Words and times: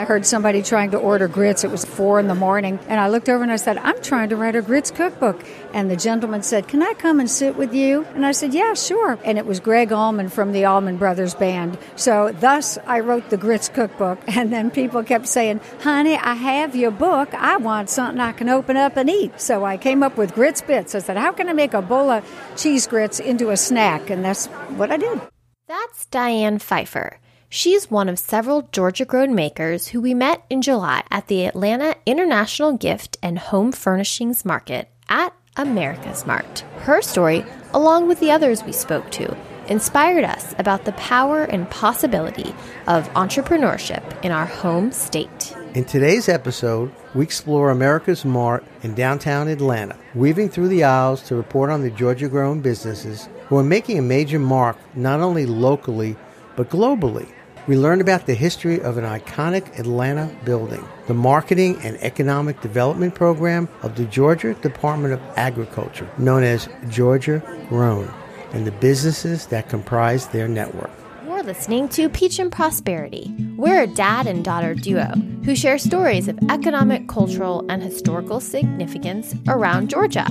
I 0.00 0.06
heard 0.06 0.24
somebody 0.24 0.62
trying 0.62 0.92
to 0.92 0.96
order 0.96 1.28
grits. 1.28 1.62
It 1.62 1.70
was 1.70 1.84
four 1.84 2.18
in 2.18 2.26
the 2.26 2.34
morning. 2.34 2.78
And 2.88 2.98
I 2.98 3.10
looked 3.10 3.28
over 3.28 3.42
and 3.42 3.52
I 3.52 3.56
said, 3.56 3.76
I'm 3.76 4.00
trying 4.00 4.30
to 4.30 4.36
write 4.36 4.56
a 4.56 4.62
grits 4.62 4.90
cookbook. 4.90 5.44
And 5.74 5.90
the 5.90 5.96
gentleman 5.96 6.42
said, 6.42 6.68
Can 6.68 6.82
I 6.82 6.94
come 6.94 7.20
and 7.20 7.30
sit 7.30 7.54
with 7.54 7.74
you? 7.74 8.06
And 8.14 8.24
I 8.24 8.32
said, 8.32 8.54
Yeah, 8.54 8.72
sure. 8.72 9.18
And 9.24 9.36
it 9.36 9.44
was 9.44 9.60
Gregg 9.60 9.92
Allman 9.92 10.30
from 10.30 10.52
the 10.52 10.64
Allman 10.64 10.96
Brothers 10.96 11.34
Band. 11.34 11.76
So 11.96 12.34
thus 12.40 12.78
I 12.86 13.00
wrote 13.00 13.28
the 13.28 13.36
grits 13.36 13.68
cookbook. 13.68 14.18
And 14.40 14.50
then 14.50 14.70
people 14.70 15.04
kept 15.04 15.26
saying, 15.26 15.60
Honey, 15.82 16.16
I 16.16 16.32
have 16.32 16.74
your 16.74 16.90
book. 16.90 17.34
I 17.34 17.58
want 17.58 17.90
something 17.90 18.20
I 18.20 18.32
can 18.32 18.48
open 18.48 18.78
up 18.78 18.96
and 18.96 19.10
eat. 19.10 19.38
So 19.38 19.66
I 19.66 19.76
came 19.76 20.02
up 20.02 20.16
with 20.16 20.34
grits 20.34 20.62
bits. 20.62 20.94
I 20.94 21.00
said, 21.00 21.18
How 21.18 21.32
can 21.32 21.46
I 21.50 21.52
make 21.52 21.74
a 21.74 21.82
bowl 21.82 22.08
of 22.08 22.24
cheese 22.56 22.86
grits 22.86 23.20
into 23.20 23.50
a 23.50 23.56
snack? 23.58 24.08
And 24.08 24.24
that's 24.24 24.46
what 24.78 24.90
I 24.90 24.96
did. 24.96 25.20
That's 25.68 26.06
Diane 26.06 26.58
Pfeiffer. 26.58 27.20
She's 27.52 27.90
one 27.90 28.08
of 28.08 28.16
several 28.16 28.68
Georgia 28.70 29.04
grown 29.04 29.34
makers 29.34 29.88
who 29.88 30.00
we 30.00 30.14
met 30.14 30.44
in 30.48 30.62
July 30.62 31.02
at 31.10 31.26
the 31.26 31.46
Atlanta 31.46 31.96
International 32.06 32.76
Gift 32.76 33.18
and 33.24 33.40
Home 33.40 33.72
Furnishings 33.72 34.44
Market 34.44 34.88
at 35.08 35.34
America's 35.56 36.24
Mart. 36.24 36.60
Her 36.82 37.02
story, 37.02 37.44
along 37.74 38.06
with 38.06 38.20
the 38.20 38.30
others 38.30 38.62
we 38.62 38.70
spoke 38.70 39.10
to, 39.10 39.36
inspired 39.66 40.22
us 40.22 40.54
about 40.58 40.84
the 40.84 40.92
power 40.92 41.42
and 41.42 41.68
possibility 41.70 42.54
of 42.86 43.08
entrepreneurship 43.14 44.24
in 44.24 44.30
our 44.30 44.46
home 44.46 44.92
state. 44.92 45.52
In 45.74 45.84
today's 45.84 46.28
episode, 46.28 46.94
we 47.16 47.24
explore 47.24 47.72
America's 47.72 48.24
Mart 48.24 48.64
in 48.84 48.94
downtown 48.94 49.48
Atlanta, 49.48 49.98
weaving 50.14 50.50
through 50.50 50.68
the 50.68 50.84
aisles 50.84 51.20
to 51.22 51.34
report 51.34 51.70
on 51.70 51.82
the 51.82 51.90
Georgia 51.90 52.28
grown 52.28 52.60
businesses 52.60 53.28
who 53.48 53.56
are 53.56 53.64
making 53.64 53.98
a 53.98 54.02
major 54.02 54.38
mark 54.38 54.76
not 54.94 55.18
only 55.18 55.46
locally 55.46 56.14
but 56.54 56.70
globally. 56.70 57.28
We 57.70 57.76
learned 57.76 58.00
about 58.00 58.26
the 58.26 58.34
history 58.34 58.80
of 58.80 58.96
an 58.96 59.04
iconic 59.04 59.78
Atlanta 59.78 60.28
building, 60.44 60.84
the 61.06 61.14
marketing 61.14 61.78
and 61.84 61.96
economic 61.98 62.60
development 62.60 63.14
program 63.14 63.68
of 63.82 63.94
the 63.94 64.06
Georgia 64.06 64.54
Department 64.54 65.14
of 65.14 65.20
Agriculture, 65.36 66.10
known 66.18 66.42
as 66.42 66.68
Georgia 66.88 67.40
Grown, 67.68 68.12
and 68.52 68.66
the 68.66 68.72
businesses 68.72 69.46
that 69.46 69.68
comprise 69.68 70.26
their 70.26 70.48
network. 70.48 70.90
You're 71.24 71.44
listening 71.44 71.88
to 71.90 72.08
Peach 72.08 72.40
and 72.40 72.50
Prosperity. 72.50 73.32
We're 73.60 73.82
a 73.82 73.86
dad 73.86 74.26
and 74.26 74.42
daughter 74.42 74.74
duo 74.74 75.08
who 75.44 75.54
share 75.54 75.76
stories 75.76 76.28
of 76.28 76.38
economic, 76.48 77.08
cultural, 77.08 77.62
and 77.68 77.82
historical 77.82 78.40
significance 78.40 79.34
around 79.48 79.90
Georgia. 79.90 80.26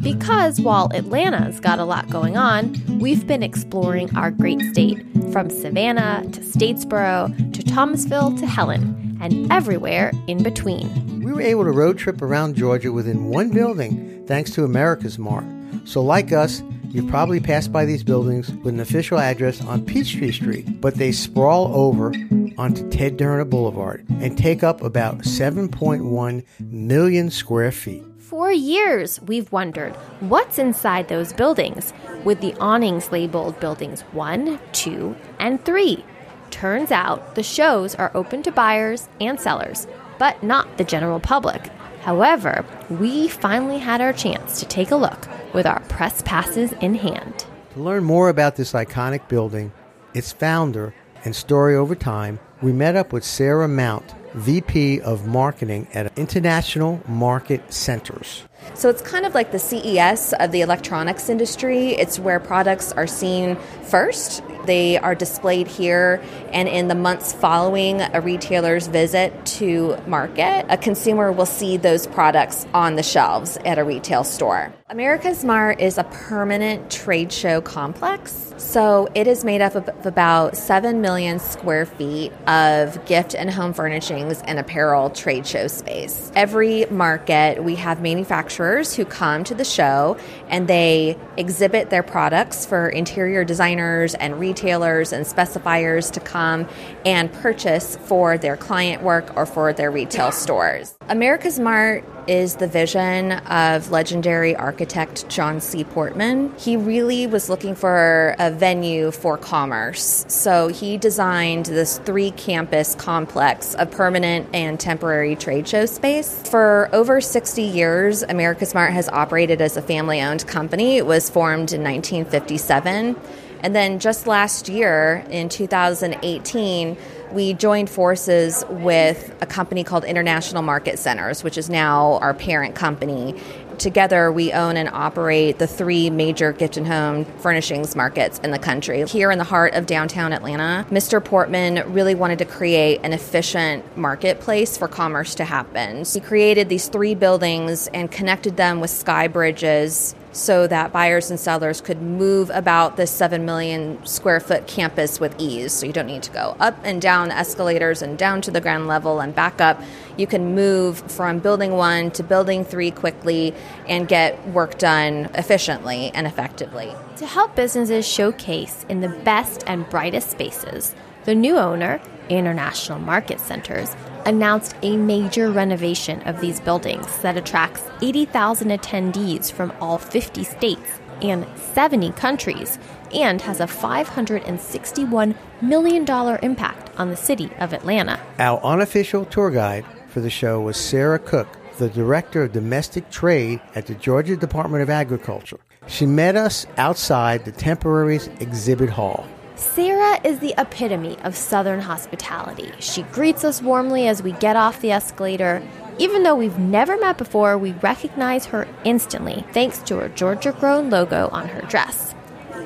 Because 0.00 0.62
while 0.62 0.88
Atlanta's 0.94 1.60
got 1.60 1.78
a 1.78 1.84
lot 1.84 2.08
going 2.08 2.38
on, 2.38 2.74
we've 2.98 3.26
been 3.26 3.42
exploring 3.42 4.16
our 4.16 4.30
great 4.30 4.62
state 4.72 4.96
from 5.30 5.50
Savannah 5.50 6.22
to 6.32 6.40
Statesboro 6.40 7.52
to 7.52 7.62
Thomasville 7.62 8.38
to 8.38 8.46
Helen 8.46 9.18
and 9.20 9.52
everywhere 9.52 10.10
in 10.26 10.42
between. 10.42 11.22
We 11.22 11.34
were 11.34 11.42
able 11.42 11.64
to 11.64 11.72
road 11.72 11.98
trip 11.98 12.22
around 12.22 12.56
Georgia 12.56 12.92
within 12.92 13.26
one 13.26 13.50
building 13.50 14.24
thanks 14.26 14.52
to 14.52 14.64
America's 14.64 15.18
Mart. 15.18 15.44
So, 15.84 16.02
like 16.02 16.32
us, 16.32 16.62
You've 16.92 17.06
probably 17.06 17.38
passed 17.38 17.70
by 17.70 17.84
these 17.84 18.02
buildings 18.02 18.50
with 18.50 18.74
an 18.74 18.80
official 18.80 19.20
address 19.20 19.64
on 19.64 19.86
Peachtree 19.86 20.32
Street, 20.32 20.80
but 20.80 20.96
they 20.96 21.12
sprawl 21.12 21.72
over 21.72 22.12
onto 22.60 22.86
Ted 22.90 23.18
Turner 23.18 23.46
Boulevard 23.46 24.04
and 24.20 24.36
take 24.36 24.62
up 24.62 24.82
about 24.82 25.20
7.1 25.20 26.44
million 26.60 27.30
square 27.30 27.72
feet. 27.72 28.04
For 28.18 28.52
years, 28.52 29.18
we've 29.22 29.50
wondered 29.50 29.94
what's 30.20 30.58
inside 30.58 31.08
those 31.08 31.32
buildings, 31.32 31.94
with 32.22 32.42
the 32.42 32.52
awnings 32.60 33.10
labeled 33.10 33.58
Buildings 33.60 34.02
1, 34.12 34.60
2, 34.72 35.16
and 35.38 35.64
3. 35.64 36.04
Turns 36.50 36.90
out 36.90 37.34
the 37.34 37.42
shows 37.42 37.94
are 37.94 38.12
open 38.14 38.42
to 38.42 38.52
buyers 38.52 39.08
and 39.22 39.40
sellers, 39.40 39.86
but 40.18 40.42
not 40.42 40.76
the 40.76 40.84
general 40.84 41.18
public. 41.18 41.70
However, 42.02 42.66
we 42.90 43.28
finally 43.28 43.78
had 43.78 44.02
our 44.02 44.12
chance 44.12 44.60
to 44.60 44.66
take 44.66 44.90
a 44.90 44.96
look 44.96 45.26
with 45.54 45.64
our 45.64 45.80
press 45.88 46.20
passes 46.26 46.72
in 46.82 46.94
hand. 46.94 47.46
To 47.72 47.80
learn 47.80 48.04
more 48.04 48.28
about 48.28 48.56
this 48.56 48.74
iconic 48.74 49.28
building, 49.28 49.72
its 50.12 50.30
founder, 50.30 50.92
and 51.24 51.34
story 51.34 51.74
over 51.74 51.94
time, 51.94 52.38
we 52.62 52.72
met 52.72 52.96
up 52.96 53.12
with 53.12 53.24
Sarah 53.24 53.68
Mount, 53.68 54.14
VP 54.34 55.00
of 55.00 55.26
Marketing 55.26 55.86
at 55.94 56.16
International 56.18 57.00
Market 57.08 57.72
Centers. 57.72 58.42
So 58.74 58.88
it's 58.88 59.02
kind 59.02 59.24
of 59.24 59.34
like 59.34 59.52
the 59.52 59.58
CES 59.58 60.34
of 60.34 60.52
the 60.52 60.60
electronics 60.60 61.28
industry. 61.28 61.90
It's 61.92 62.18
where 62.18 62.38
products 62.38 62.92
are 62.92 63.06
seen 63.06 63.56
first. 63.84 64.42
They 64.66 64.98
are 64.98 65.14
displayed 65.14 65.66
here, 65.66 66.22
and 66.52 66.68
in 66.68 66.88
the 66.88 66.94
months 66.94 67.32
following 67.32 68.00
a 68.00 68.20
retailer's 68.20 68.86
visit 68.86 69.46
to 69.46 69.96
market, 70.06 70.66
a 70.68 70.76
consumer 70.76 71.32
will 71.32 71.46
see 71.46 71.76
those 71.76 72.06
products 72.06 72.66
on 72.74 72.96
the 72.96 73.02
shelves 73.02 73.56
at 73.64 73.78
a 73.78 73.84
retail 73.84 74.24
store. 74.24 74.72
America's 74.90 75.44
Mart 75.44 75.80
is 75.80 75.98
a 75.98 76.04
permanent 76.04 76.90
trade 76.90 77.32
show 77.32 77.60
complex. 77.60 78.52
So 78.56 79.08
it 79.14 79.28
is 79.28 79.44
made 79.44 79.60
up 79.60 79.76
of 79.76 79.88
about 80.04 80.56
7 80.56 81.00
million 81.00 81.38
square 81.38 81.86
feet 81.86 82.32
of 82.48 83.02
gift 83.06 83.36
and 83.36 83.48
home 83.48 83.72
furnishings 83.72 84.42
and 84.42 84.58
apparel 84.58 85.08
trade 85.08 85.46
show 85.46 85.68
space. 85.68 86.32
Every 86.34 86.86
market, 86.86 87.62
we 87.62 87.76
have 87.76 88.02
manufacturers 88.02 88.94
who 88.94 89.04
come 89.04 89.44
to 89.44 89.54
the 89.54 89.64
show 89.64 90.18
and 90.48 90.66
they 90.66 91.16
exhibit 91.36 91.90
their 91.90 92.02
products 92.02 92.66
for 92.66 92.88
interior 92.88 93.44
designers 93.44 94.14
and 94.16 94.40
retailers 94.40 94.49
and 94.52 95.26
specifiers 95.26 96.10
to 96.12 96.20
come 96.20 96.68
and 97.04 97.32
purchase 97.32 97.96
for 97.96 98.36
their 98.36 98.56
client 98.56 99.02
work 99.02 99.36
or 99.36 99.46
for 99.46 99.72
their 99.72 99.90
retail 99.90 100.32
stores. 100.32 100.96
America's 101.08 101.58
Mart 101.58 102.04
is 102.28 102.56
the 102.56 102.68
vision 102.68 103.32
of 103.32 103.90
legendary 103.90 104.54
architect 104.54 105.28
John 105.28 105.60
C. 105.60 105.82
Portman. 105.82 106.54
He 106.56 106.76
really 106.76 107.26
was 107.26 107.48
looking 107.48 107.74
for 107.74 108.36
a 108.38 108.50
venue 108.50 109.10
for 109.10 109.36
commerce. 109.36 110.24
So 110.28 110.68
he 110.68 110.96
designed 110.96 111.66
this 111.66 111.98
three 111.98 112.30
campus 112.32 112.94
complex 112.94 113.74
of 113.74 113.90
permanent 113.90 114.48
and 114.54 114.78
temporary 114.78 115.34
trade 115.34 115.66
show 115.66 115.86
space. 115.86 116.42
For 116.48 116.88
over 116.92 117.20
60 117.20 117.62
years, 117.62 118.22
America's 118.22 118.74
Mart 118.74 118.92
has 118.92 119.08
operated 119.08 119.60
as 119.60 119.76
a 119.76 119.82
family 119.82 120.20
owned 120.20 120.46
company. 120.46 120.96
It 120.96 121.06
was 121.06 121.28
formed 121.28 121.72
in 121.72 121.82
1957. 121.82 123.16
And 123.62 123.74
then 123.74 123.98
just 123.98 124.26
last 124.26 124.68
year, 124.68 125.24
in 125.30 125.48
2018, 125.48 126.96
we 127.32 127.54
joined 127.54 127.88
forces 127.88 128.64
with 128.68 129.34
a 129.40 129.46
company 129.46 129.84
called 129.84 130.04
International 130.04 130.62
Market 130.62 130.98
Centers, 130.98 131.44
which 131.44 131.56
is 131.56 131.70
now 131.70 132.18
our 132.18 132.34
parent 132.34 132.74
company. 132.74 133.40
Together, 133.78 134.30
we 134.30 134.52
own 134.52 134.76
and 134.76 134.90
operate 134.90 135.58
the 135.58 135.66
three 135.66 136.10
major 136.10 136.52
gift 136.52 136.76
and 136.76 136.86
home 136.86 137.24
furnishings 137.38 137.96
markets 137.96 138.38
in 138.40 138.50
the 138.50 138.58
country. 138.58 139.06
Here 139.06 139.30
in 139.30 139.38
the 139.38 139.44
heart 139.44 139.74
of 139.74 139.86
downtown 139.86 140.32
Atlanta, 140.32 140.86
Mr. 140.90 141.24
Portman 141.24 141.90
really 141.92 142.14
wanted 142.14 142.38
to 142.40 142.44
create 142.44 143.00
an 143.04 143.12
efficient 143.12 143.96
marketplace 143.96 144.76
for 144.76 144.86
commerce 144.86 145.34
to 145.36 145.44
happen. 145.44 146.04
He 146.04 146.20
created 146.20 146.68
these 146.68 146.88
three 146.88 147.14
buildings 147.14 147.88
and 147.94 148.10
connected 148.10 148.56
them 148.56 148.80
with 148.80 148.90
sky 148.90 149.28
bridges 149.28 150.14
so 150.32 150.66
that 150.66 150.92
buyers 150.92 151.30
and 151.30 151.40
sellers 151.40 151.80
could 151.80 152.00
move 152.00 152.50
about 152.50 152.96
this 152.96 153.10
7 153.10 153.44
million 153.44 154.04
square 154.06 154.40
foot 154.40 154.66
campus 154.66 155.18
with 155.18 155.34
ease. 155.38 155.72
So 155.72 155.86
you 155.86 155.92
don't 155.92 156.06
need 156.06 156.22
to 156.24 156.30
go 156.30 156.56
up 156.60 156.78
and 156.84 157.02
down 157.02 157.30
escalators 157.30 158.02
and 158.02 158.16
down 158.16 158.40
to 158.42 158.50
the 158.50 158.60
ground 158.60 158.86
level 158.86 159.20
and 159.20 159.34
back 159.34 159.60
up. 159.60 159.82
You 160.16 160.26
can 160.26 160.54
move 160.54 160.98
from 161.10 161.38
building 161.38 161.72
one 161.72 162.10
to 162.12 162.22
building 162.22 162.64
three 162.64 162.90
quickly 162.90 163.54
and 163.88 164.06
get 164.06 164.46
work 164.48 164.78
done 164.78 165.30
efficiently 165.34 166.10
and 166.14 166.26
effectively. 166.26 166.92
To 167.16 167.26
help 167.26 167.56
businesses 167.56 168.06
showcase 168.06 168.84
in 168.88 169.00
the 169.00 169.08
best 169.08 169.64
and 169.66 169.88
brightest 169.88 170.30
spaces, 170.30 170.94
the 171.24 171.34
new 171.34 171.56
owner, 171.58 172.00
International 172.28 172.98
Market 172.98 173.40
Centers, 173.40 173.94
announced 174.26 174.76
a 174.82 174.96
major 174.96 175.50
renovation 175.50 176.22
of 176.22 176.40
these 176.40 176.60
buildings 176.60 177.18
that 177.18 177.36
attracts 177.36 177.82
80,000 178.02 178.68
attendees 178.68 179.50
from 179.50 179.72
all 179.80 179.98
50 179.98 180.44
states 180.44 181.00
and 181.22 181.46
70 181.56 182.12
countries 182.12 182.78
and 183.12 183.40
has 183.42 183.60
a 183.60 183.66
$561 183.66 185.36
million 185.60 186.38
impact 186.42 186.90
on 186.98 187.10
the 187.10 187.16
city 187.16 187.50
of 187.58 187.72
Atlanta. 187.72 188.20
Our 188.38 188.60
unofficial 188.62 189.24
tour 189.24 189.50
guide 189.50 189.84
for 190.08 190.20
the 190.20 190.30
show 190.30 190.60
was 190.60 190.76
Sarah 190.76 191.18
Cook, 191.18 191.48
the 191.78 191.88
Director 191.88 192.44
of 192.44 192.52
Domestic 192.52 193.10
Trade 193.10 193.60
at 193.74 193.86
the 193.86 193.94
Georgia 193.94 194.36
Department 194.36 194.82
of 194.82 194.90
Agriculture. 194.90 195.58
She 195.86 196.06
met 196.06 196.36
us 196.36 196.66
outside 196.76 197.44
the 197.44 197.52
Temporaries 197.52 198.28
Exhibit 198.40 198.90
Hall. 198.90 199.26
Sarah 199.60 200.18
is 200.24 200.38
the 200.38 200.54
epitome 200.56 201.18
of 201.18 201.36
Southern 201.36 201.80
hospitality. 201.80 202.72
She 202.78 203.02
greets 203.02 203.44
us 203.44 203.60
warmly 203.60 204.08
as 204.08 204.22
we 204.22 204.32
get 204.32 204.56
off 204.56 204.80
the 204.80 204.90
escalator. 204.90 205.62
Even 205.98 206.22
though 206.22 206.34
we've 206.34 206.58
never 206.58 206.96
met 206.96 207.18
before, 207.18 207.58
we 207.58 207.72
recognize 207.72 208.46
her 208.46 208.66
instantly 208.84 209.44
thanks 209.52 209.78
to 209.80 209.98
her 209.98 210.08
Georgia 210.08 210.52
Grown 210.52 210.88
logo 210.88 211.28
on 211.28 211.46
her 211.48 211.60
dress. 211.68 212.14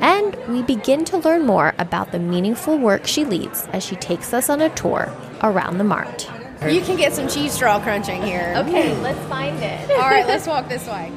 And 0.00 0.37
we 0.49 0.62
begin 0.62 1.05
to 1.06 1.19
learn 1.19 1.44
more 1.44 1.75
about 1.79 2.12
the 2.12 2.20
meaningful 2.20 2.79
work 2.79 3.08
she 3.08 3.25
leads 3.25 3.67
as 3.73 3.85
she 3.85 3.96
takes 3.96 4.32
us 4.32 4.49
on 4.49 4.61
a 4.61 4.70
tour 4.70 5.12
around 5.43 5.79
the 5.79 5.85
mart. 5.85 6.31
You 6.62 6.81
can 6.81 6.96
get 6.96 7.12
some 7.12 7.29
cheese 7.29 7.52
straw 7.52 7.81
crunching 7.81 8.23
here. 8.23 8.55
Okay, 8.58 8.96
let's 9.00 9.19
find 9.29 9.61
it. 9.61 9.91
All 9.91 9.99
right, 9.99 10.26
let's 10.29 10.46
walk 10.46 10.69
this 10.69 10.87
way. 10.87 11.12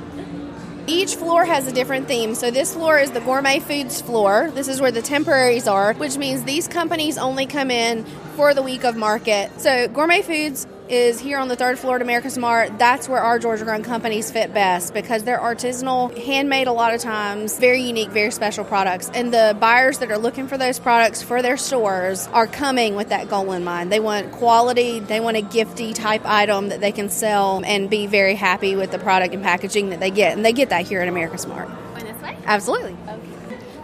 Each 0.89 1.15
floor 1.15 1.43
has 1.43 1.67
a 1.67 1.73
different 1.73 2.07
theme. 2.07 2.33
So 2.33 2.49
this 2.49 2.73
floor 2.73 2.97
is 2.97 3.11
the 3.11 3.19
gourmet 3.19 3.59
foods 3.59 3.99
floor. 3.99 4.49
This 4.51 4.69
is 4.69 4.79
where 4.79 4.91
the 4.91 5.01
temporaries 5.01 5.67
are, 5.67 5.93
which 5.95 6.17
means 6.17 6.45
these 6.45 6.65
companies 6.65 7.17
only 7.17 7.45
come 7.45 7.69
in 7.71 8.05
for 8.37 8.53
the 8.53 8.61
week 8.61 8.85
of 8.85 8.95
market. 8.95 9.51
So 9.59 9.89
gourmet 9.89 10.21
foods 10.21 10.65
is 10.89 11.19
here 11.19 11.37
on 11.37 11.47
the 11.47 11.55
third 11.55 11.77
floor 11.79 11.97
at 11.97 12.01
America's 12.01 12.37
Mart. 12.37 12.77
That's 12.77 13.09
where 13.09 13.21
our 13.21 13.39
Georgia 13.39 13.63
grown 13.65 13.83
companies 13.83 14.31
fit 14.31 14.53
best 14.53 14.93
because 14.93 15.23
they're 15.23 15.39
artisanal, 15.39 16.17
handmade 16.17 16.67
a 16.67 16.71
lot 16.71 16.93
of 16.93 17.01
times, 17.01 17.57
very 17.57 17.81
unique, 17.81 18.09
very 18.09 18.31
special 18.31 18.63
products. 18.63 19.09
And 19.13 19.33
the 19.33 19.55
buyers 19.59 19.99
that 19.99 20.11
are 20.11 20.17
looking 20.17 20.47
for 20.47 20.57
those 20.57 20.79
products 20.79 21.21
for 21.21 21.41
their 21.41 21.57
stores 21.57 22.27
are 22.27 22.47
coming 22.47 22.95
with 22.95 23.09
that 23.09 23.29
goal 23.29 23.51
in 23.51 23.63
mind. 23.63 23.91
They 23.91 23.99
want 23.99 24.31
quality, 24.31 24.99
they 24.99 25.19
want 25.19 25.37
a 25.37 25.41
gifty 25.41 25.93
type 25.93 26.25
item 26.25 26.69
that 26.69 26.81
they 26.81 26.91
can 26.91 27.09
sell 27.09 27.61
and 27.65 27.89
be 27.89 28.07
very 28.07 28.35
happy 28.35 28.75
with 28.75 28.91
the 28.91 28.99
product 28.99 29.33
and 29.33 29.43
packaging 29.43 29.89
that 29.89 29.99
they 29.99 30.11
get. 30.11 30.35
And 30.35 30.45
they 30.45 30.53
get 30.53 30.69
that 30.69 30.87
here 30.87 31.01
at 31.01 31.07
America's 31.07 31.45
Mart. 31.45 31.69
Going 31.93 32.05
this 32.05 32.21
way? 32.21 32.37
Absolutely. 32.45 32.95
Okay. 33.07 33.37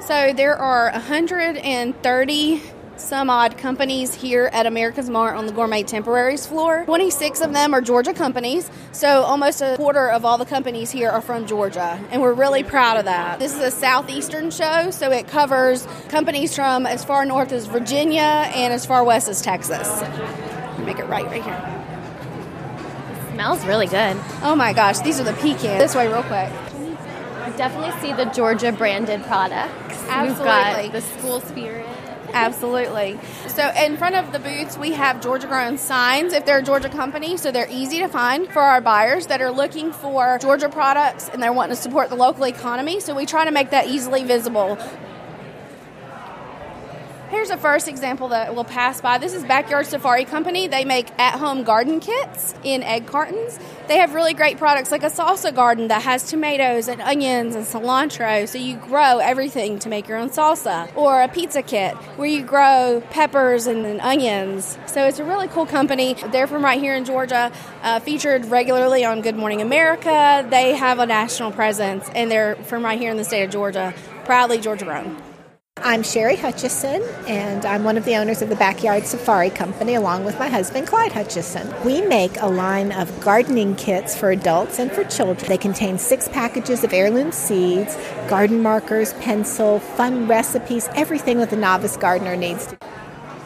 So 0.08 0.34
there 0.34 0.58
are 0.58 0.92
130 0.92 2.62
some 3.04 3.30
odd 3.30 3.58
companies 3.58 4.14
here 4.14 4.50
at 4.54 4.66
America's 4.66 5.10
Mart 5.10 5.36
on 5.36 5.46
the 5.46 5.52
Gourmet 5.52 5.84
Temporaries 5.84 6.48
floor. 6.48 6.86
26 6.86 7.42
of 7.42 7.54
them 7.54 7.74
are 7.74 7.82
Georgia 7.82 8.14
companies, 8.14 8.72
so 8.94 9.24
almost 9.24 9.62
a 9.62 9.76
quarter 9.76 10.10
of 10.10 10.24
all 10.24 10.38
the 10.38 10.46
companies 10.46 10.90
here 10.90 11.10
are 11.10 11.22
from 11.22 11.46
Georgia, 11.46 12.00
and 12.12 12.22
we're 12.22 12.34
really 12.34 12.64
proud 12.64 12.98
of 12.98 13.06
that. 13.06 13.40
This 13.40 13.54
is 13.54 13.62
a 13.62 13.72
southeastern 13.72 14.52
show, 14.52 14.90
so 14.90 15.12
it 15.12 15.28
covers 15.28 15.86
companies 16.08 16.56
from 16.56 16.86
as 16.86 17.04
far 17.04 17.26
north 17.26 17.52
as 17.52 17.66
Virginia 17.66 18.22
and 18.22 18.72
as 18.74 18.86
far 18.86 19.04
west 19.04 19.28
as 19.28 19.42
Texas. 19.42 20.02
Make 20.80 21.00
it 21.00 21.06
right 21.06 21.26
right 21.26 21.44
here. 21.44 21.80
It 23.12 23.34
smells 23.34 23.66
really 23.66 23.88
good. 23.88 24.18
Oh 24.42 24.56
my 24.56 24.72
gosh, 24.72 25.00
these 25.00 25.20
are 25.20 25.24
the 25.26 25.34
pecans. 25.34 25.80
This 25.80 25.94
way, 25.94 26.08
real 26.08 26.24
quick. 26.24 26.52
Definitely 27.58 27.92
see 28.02 28.14
the 28.14 28.26
Georgia 28.32 28.72
branded 28.72 29.22
products. 29.24 30.04
Absolutely. 30.08 30.84
We've 30.84 30.92
got 30.92 30.92
the 30.92 31.02
school 31.02 31.40
spirit. 31.42 31.83
Absolutely. 32.34 33.20
So, 33.48 33.72
in 33.78 33.98
front 33.98 34.16
of 34.16 34.32
the 34.32 34.40
booths, 34.40 34.78
we 34.78 34.92
have 34.94 35.22
Georgia 35.22 35.48
grown 35.48 35.78
signs 35.78 36.34
if 36.34 36.46
they're 36.46 36.60
a 36.60 36.64
Georgia 36.64 36.90
company, 36.90 37.38
so 37.38 37.52
they're 37.52 37.70
easy 37.70 38.00
to 38.00 38.08
find 38.08 38.48
for 38.48 38.62
our 38.62 38.82
buyers 38.82 39.28
that 39.28 39.42
are 39.42 39.52
looking 39.52 39.92
for 39.92 40.38
Georgia 40.40 40.70
products 40.70 41.30
and 41.30 41.42
they're 41.42 41.54
wanting 41.54 41.76
to 41.76 41.82
support 41.82 42.10
the 42.10 42.16
local 42.16 42.46
economy. 42.46 43.00
So, 43.00 43.16
we 43.16 43.26
try 43.26 43.46
to 43.46 43.52
make 43.52 43.70
that 43.70 43.88
easily 43.88 44.24
visible. 44.24 44.78
Here's 47.34 47.50
a 47.50 47.58
first 47.58 47.88
example 47.88 48.28
that 48.28 48.54
will 48.54 48.64
pass 48.64 49.02
by. 49.02 49.18
This 49.18 49.34
is 49.34 49.44
Backyard 49.44 49.88
Safari 49.88 50.24
Company. 50.24 50.68
They 50.68 50.86
make 50.86 51.08
at 51.18 51.40
home 51.40 51.64
garden 51.64 52.00
kits 52.00 52.54
in 52.64 52.84
egg 52.84 53.08
cartons. 53.08 53.58
They 53.88 53.98
have 53.98 54.14
really 54.14 54.36
great 54.36 54.60
products 54.60 54.92
like 54.92 55.02
a 55.02 55.08
salsa 55.08 55.54
garden 55.54 55.88
that 55.88 56.04
has 56.04 56.30
tomatoes 56.30 56.88
and 56.88 57.02
onions 57.02 57.56
and 57.56 57.66
cilantro, 57.66 58.48
so 58.48 58.60
you 58.60 58.76
grow 58.76 59.18
everything 59.18 59.80
to 59.80 59.90
make 59.90 60.08
your 60.08 60.20
own 60.20 60.30
salsa. 60.30 60.96
Or 60.96 61.24
a 61.24 61.28
pizza 61.28 61.64
kit 61.64 61.96
where 62.18 62.28
you 62.28 62.44
grow 62.44 63.02
peppers 63.10 63.66
and, 63.66 63.84
and 63.84 64.00
onions. 64.02 64.78
So 64.86 65.08
it's 65.08 65.18
a 65.18 65.24
really 65.24 65.48
cool 65.48 65.66
company. 65.66 66.14
They're 66.32 66.46
from 66.46 66.64
right 66.64 66.80
here 66.80 66.96
in 66.96 67.04
Georgia, 67.04 67.52
uh, 67.82 68.00
featured 68.00 68.46
regularly 68.46 69.06
on 69.06 69.22
Good 69.22 69.36
Morning 69.36 69.60
America. 69.60 70.46
They 70.48 70.76
have 70.76 71.00
a 71.00 71.08
national 71.08 71.52
presence, 71.52 72.08
and 72.14 72.30
they're 72.30 72.58
from 72.58 72.86
right 72.86 73.00
here 73.00 73.10
in 73.10 73.18
the 73.18 73.26
state 73.26 73.44
of 73.44 73.50
Georgia, 73.50 73.92
proudly 74.24 74.60
Georgia 74.60 74.86
grown. 74.86 75.33
I'm 75.86 76.02
Sherry 76.02 76.38
Hutchison, 76.38 77.04
and 77.28 77.66
I'm 77.66 77.84
one 77.84 77.98
of 77.98 78.06
the 78.06 78.16
owners 78.16 78.42
of 78.42 78.48
the 78.48 78.56
Backyard 78.56 79.06
Safari 79.06 79.50
Company, 79.50 79.96
along 79.96 80.24
with 80.24 80.40
my 80.40 80.48
husband, 80.48 80.88
Clyde 80.88 81.12
Hutchison. 81.12 81.74
We 81.84 82.02
make 82.02 82.40
a 82.40 82.48
line 82.48 82.94
of 82.94 83.20
gardening 83.20 83.76
kits 83.76 84.16
for 84.16 84.32
adults 84.32 84.80
and 84.80 84.90
for 84.92 85.04
children. 85.04 85.50
They 85.50 85.58
contain 85.58 85.98
six 85.98 86.30
packages 86.30 86.86
of 86.86 86.94
heirloom 86.94 87.34
seeds, 87.34 87.98
garden 88.30 88.62
markers, 88.62 89.14
pencil, 89.16 89.82
fun 89.82 90.26
recipes, 90.26 90.88
everything 90.96 91.40
that 91.40 91.50
the 91.50 91.58
novice 91.58 91.98
gardener 91.98 92.38
needs. 92.38 92.74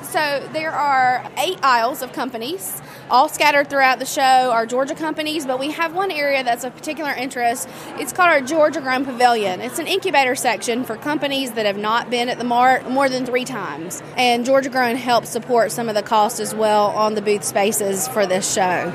So 0.09 0.47
there 0.53 0.71
are 0.71 1.29
eight 1.37 1.59
aisles 1.63 2.01
of 2.01 2.13
companies, 2.13 2.81
all 3.09 3.29
scattered 3.29 3.69
throughout 3.69 3.99
the 3.99 4.05
show 4.05 4.21
are 4.21 4.65
Georgia 4.65 4.95
companies, 4.95 5.45
but 5.45 5.59
we 5.59 5.71
have 5.71 5.93
one 5.93 6.11
area 6.11 6.43
that's 6.43 6.63
of 6.63 6.75
particular 6.75 7.11
interest. 7.11 7.69
It's 7.97 8.11
called 8.11 8.29
our 8.29 8.41
Georgia 8.41 8.81
Grown 8.81 9.05
Pavilion. 9.05 9.61
It's 9.61 9.79
an 9.79 9.87
incubator 9.87 10.35
section 10.35 10.83
for 10.83 10.97
companies 10.97 11.51
that 11.53 11.65
have 11.65 11.77
not 11.77 12.09
been 12.09 12.29
at 12.29 12.37
the 12.37 12.43
mart 12.43 12.89
more 12.89 13.09
than 13.09 13.25
three 13.25 13.45
times. 13.45 14.01
And 14.15 14.45
Georgia 14.45 14.69
Grown 14.69 14.95
helps 14.95 15.29
support 15.29 15.71
some 15.71 15.87
of 15.89 15.95
the 15.95 16.03
cost 16.03 16.39
as 16.39 16.55
well 16.55 16.87
on 16.87 17.15
the 17.15 17.21
booth 17.21 17.43
spaces 17.43 18.07
for 18.07 18.25
this 18.25 18.53
show. 18.53 18.91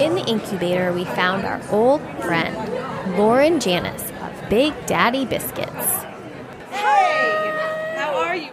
In 0.00 0.14
the 0.14 0.24
incubator, 0.26 0.92
we 0.92 1.04
found 1.04 1.44
our 1.44 1.62
old 1.70 2.00
friend, 2.22 3.16
Lauren 3.16 3.60
Janis 3.60 4.02
of 4.22 4.48
Big 4.50 4.74
Daddy 4.86 5.24
Biscuits. 5.24 6.04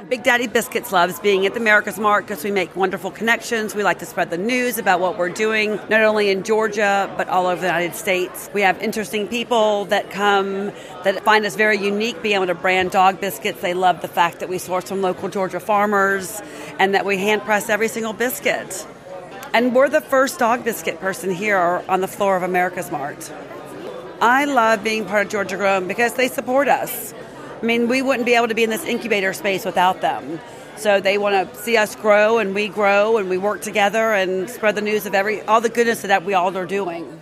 Big 0.09 0.23
Daddy 0.23 0.47
Biscuits 0.47 0.91
loves 0.91 1.19
being 1.19 1.45
at 1.45 1.53
the 1.53 1.59
America's 1.59 1.97
Mart 1.97 2.27
because 2.27 2.43
we 2.43 2.51
make 2.51 2.75
wonderful 2.75 3.11
connections. 3.11 3.73
We 3.73 3.83
like 3.83 3.99
to 3.99 4.05
spread 4.05 4.29
the 4.29 4.37
news 4.37 4.77
about 4.77 4.99
what 4.99 5.17
we're 5.17 5.29
doing, 5.29 5.75
not 5.89 6.01
only 6.01 6.29
in 6.29 6.43
Georgia, 6.43 7.13
but 7.17 7.27
all 7.29 7.47
over 7.47 7.61
the 7.61 7.67
United 7.67 7.95
States. 7.95 8.49
We 8.53 8.61
have 8.61 8.81
interesting 8.81 9.27
people 9.27 9.85
that 9.85 10.09
come 10.09 10.71
that 11.03 11.23
find 11.23 11.45
us 11.45 11.55
very 11.55 11.77
unique 11.77 12.21
being 12.21 12.35
able 12.35 12.47
to 12.47 12.55
brand 12.55 12.91
dog 12.91 13.21
biscuits. 13.21 13.61
They 13.61 13.73
love 13.73 14.01
the 14.01 14.07
fact 14.07 14.39
that 14.41 14.49
we 14.49 14.57
source 14.57 14.89
from 14.89 15.01
local 15.01 15.29
Georgia 15.29 15.59
farmers 15.59 16.41
and 16.77 16.93
that 16.93 17.05
we 17.05 17.17
hand 17.17 17.41
press 17.43 17.69
every 17.69 17.87
single 17.87 18.13
biscuit. 18.13 18.85
And 19.53 19.75
we're 19.75 19.89
the 19.89 20.01
first 20.01 20.39
dog 20.39 20.63
biscuit 20.63 20.99
person 20.99 21.31
here 21.31 21.83
on 21.87 22.01
the 22.01 22.07
floor 22.07 22.35
of 22.35 22.43
America's 22.43 22.91
Mart. 22.91 23.31
I 24.21 24.45
love 24.45 24.83
being 24.83 25.05
part 25.05 25.25
of 25.25 25.31
Georgia 25.31 25.57
Grown 25.57 25.87
because 25.87 26.13
they 26.13 26.27
support 26.27 26.67
us. 26.67 27.13
I 27.61 27.65
mean, 27.65 27.87
we 27.87 28.01
wouldn't 28.01 28.25
be 28.25 28.33
able 28.33 28.47
to 28.47 28.55
be 28.55 28.63
in 28.63 28.71
this 28.71 28.83
incubator 28.85 29.33
space 29.33 29.65
without 29.65 30.01
them. 30.01 30.39
So 30.77 30.99
they 30.99 31.19
want 31.19 31.53
to 31.53 31.61
see 31.61 31.77
us 31.77 31.95
grow 31.95 32.39
and 32.39 32.55
we 32.55 32.67
grow 32.67 33.17
and 33.17 33.29
we 33.29 33.37
work 33.37 33.61
together 33.61 34.13
and 34.13 34.49
spread 34.49 34.73
the 34.73 34.81
news 34.81 35.05
of 35.05 35.13
every 35.13 35.41
all 35.43 35.61
the 35.61 35.69
goodness 35.69 36.01
that 36.01 36.25
we 36.25 36.33
all 36.33 36.57
are 36.57 36.65
doing. 36.65 37.21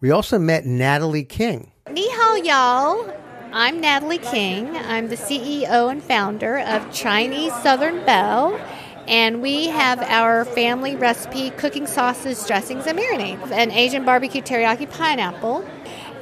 We 0.00 0.12
also 0.12 0.38
met 0.38 0.64
Natalie 0.64 1.24
King. 1.24 1.72
Ni 1.90 2.08
hao, 2.08 2.36
y'all. 2.36 3.12
I'm 3.52 3.80
Natalie 3.80 4.18
King. 4.18 4.76
I'm 4.76 5.08
the 5.08 5.16
CEO 5.16 5.90
and 5.90 6.00
founder 6.00 6.60
of 6.60 6.92
Chinese 6.92 7.52
Southern 7.62 8.04
Belle. 8.06 8.60
And 9.08 9.42
we 9.42 9.66
have 9.66 10.00
our 10.02 10.44
family 10.44 10.94
recipe 10.94 11.50
cooking 11.50 11.88
sauces, 11.88 12.46
dressings, 12.46 12.86
and 12.86 12.96
marinades. 12.96 13.50
An 13.50 13.72
Asian 13.72 14.04
barbecue 14.04 14.40
teriyaki 14.40 14.88
pineapple, 14.88 15.64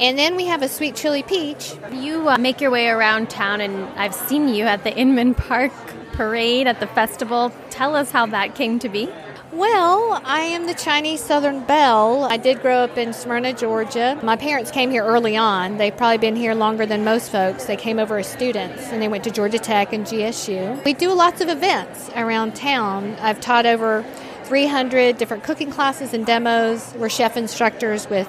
and 0.00 0.18
then 0.18 0.36
we 0.36 0.46
have 0.46 0.62
a 0.62 0.68
sweet 0.68 0.94
chili 0.94 1.22
peach. 1.22 1.74
You 1.92 2.28
uh, 2.28 2.38
make 2.38 2.60
your 2.60 2.70
way 2.70 2.88
around 2.88 3.30
town, 3.30 3.60
and 3.60 3.84
I've 3.98 4.14
seen 4.14 4.48
you 4.48 4.64
at 4.64 4.84
the 4.84 4.96
Inman 4.96 5.34
Park 5.34 5.72
parade 6.12 6.66
at 6.66 6.80
the 6.80 6.86
festival. 6.86 7.52
Tell 7.70 7.94
us 7.94 8.10
how 8.10 8.26
that 8.26 8.54
came 8.54 8.78
to 8.80 8.88
be. 8.88 9.08
Well, 9.50 10.20
I 10.24 10.40
am 10.40 10.66
the 10.66 10.74
Chinese 10.74 11.20
Southern 11.20 11.64
Belle. 11.64 12.24
I 12.24 12.36
did 12.36 12.60
grow 12.60 12.78
up 12.78 12.98
in 12.98 13.12
Smyrna, 13.12 13.54
Georgia. 13.54 14.18
My 14.22 14.36
parents 14.36 14.70
came 14.70 14.90
here 14.90 15.02
early 15.02 15.36
on. 15.36 15.78
They've 15.78 15.96
probably 15.96 16.18
been 16.18 16.36
here 16.36 16.54
longer 16.54 16.84
than 16.84 17.02
most 17.02 17.32
folks. 17.32 17.64
They 17.64 17.76
came 17.76 17.98
over 17.98 18.18
as 18.18 18.26
students 18.26 18.88
and 18.88 19.00
they 19.00 19.08
went 19.08 19.24
to 19.24 19.30
Georgia 19.30 19.58
Tech 19.58 19.92
and 19.94 20.04
GSU. 20.04 20.84
We 20.84 20.92
do 20.92 21.14
lots 21.14 21.40
of 21.40 21.48
events 21.48 22.10
around 22.14 22.56
town. 22.56 23.16
I've 23.20 23.40
taught 23.40 23.64
over 23.64 24.04
300 24.44 25.18
different 25.18 25.44
cooking 25.44 25.70
classes 25.70 26.14
and 26.14 26.24
demos. 26.24 26.94
We're 26.96 27.08
chef 27.08 27.36
instructors 27.36 28.08
with 28.08 28.28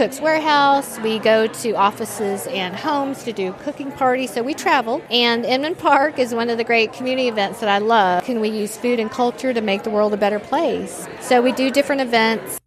Cook's 0.00 0.18
Warehouse. 0.18 0.98
We 1.00 1.18
go 1.18 1.46
to 1.46 1.72
offices 1.72 2.46
and 2.46 2.74
homes 2.74 3.22
to 3.24 3.34
do 3.34 3.52
cooking 3.60 3.92
parties. 3.92 4.32
So 4.32 4.42
we 4.42 4.54
travel. 4.54 5.02
And 5.10 5.44
Inman 5.44 5.74
Park 5.74 6.18
is 6.18 6.34
one 6.34 6.48
of 6.48 6.56
the 6.56 6.64
great 6.64 6.94
community 6.94 7.28
events 7.28 7.60
that 7.60 7.68
I 7.68 7.76
love. 7.80 8.24
Can 8.24 8.40
we 8.40 8.48
use 8.48 8.78
food 8.78 8.98
and 8.98 9.10
culture 9.10 9.52
to 9.52 9.60
make 9.60 9.82
the 9.82 9.90
world 9.90 10.14
a 10.14 10.16
better 10.16 10.38
place? 10.38 11.06
So 11.20 11.42
we 11.42 11.52
do 11.52 11.70
different 11.70 12.00
events. 12.00 12.58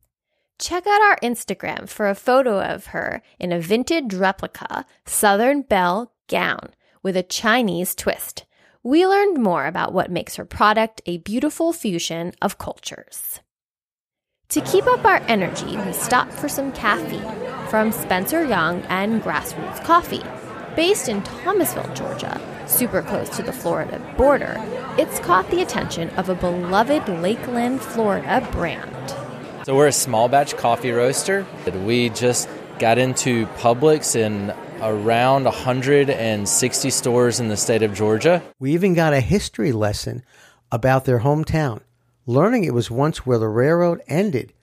Check 0.59 0.85
out 0.85 1.01
our 1.01 1.17
Instagram 1.23 1.89
for 1.89 2.07
a 2.07 2.13
photo 2.13 2.61
of 2.61 2.85
her 2.93 3.23
in 3.39 3.51
a 3.51 3.59
vintage 3.59 4.13
replica 4.13 4.85
Southern 5.07 5.63
Belle 5.63 6.13
gown 6.29 6.69
with 7.01 7.17
a 7.17 7.23
Chinese 7.23 7.95
twist. 7.95 8.45
We 8.83 9.07
learned 9.07 9.41
more 9.41 9.65
about 9.65 9.91
what 9.91 10.11
makes 10.11 10.35
her 10.35 10.45
product 10.45 11.01
a 11.07 11.17
beautiful 11.17 11.73
fusion 11.73 12.33
of 12.43 12.59
cultures. 12.59 13.39
To 14.53 14.61
keep 14.61 14.85
up 14.85 15.03
our 15.03 15.17
energy, 15.27 15.75
we 15.77 15.93
stopped 15.93 16.31
for 16.31 16.47
some 16.47 16.71
caffeine 16.73 17.25
from 17.69 17.91
Spencer 17.91 18.45
Young 18.45 18.83
and 18.83 19.19
Grassroots 19.23 19.83
Coffee. 19.83 20.21
Based 20.75 21.09
in 21.09 21.23
Thomasville, 21.23 21.91
Georgia, 21.95 22.39
super 22.67 23.01
close 23.01 23.29
to 23.29 23.41
the 23.41 23.51
Florida 23.51 23.99
border, 24.15 24.57
it's 24.99 25.17
caught 25.21 25.49
the 25.49 25.63
attention 25.63 26.11
of 26.11 26.29
a 26.29 26.35
beloved 26.35 27.09
Lakeland, 27.09 27.81
Florida 27.81 28.47
brand. 28.51 29.09
So, 29.65 29.75
we're 29.75 29.87
a 29.87 29.91
small 29.91 30.29
batch 30.29 30.55
coffee 30.55 30.91
roaster. 30.91 31.47
We 31.83 32.09
just 32.09 32.47
got 32.77 32.99
into 32.99 33.47
Publix 33.57 34.15
in 34.15 34.53
around 34.83 35.45
160 35.45 36.89
stores 36.91 37.39
in 37.39 37.47
the 37.47 37.57
state 37.57 37.81
of 37.81 37.95
Georgia. 37.95 38.43
We 38.59 38.73
even 38.73 38.93
got 38.93 39.13
a 39.13 39.19
history 39.19 39.71
lesson 39.71 40.23
about 40.71 41.05
their 41.05 41.21
hometown. 41.21 41.81
Learning 42.25 42.63
it 42.63 42.73
was 42.73 42.89
once 42.89 43.25
where 43.25 43.37
the 43.37 43.47
railroad 43.47 44.01
ended, 44.07 44.53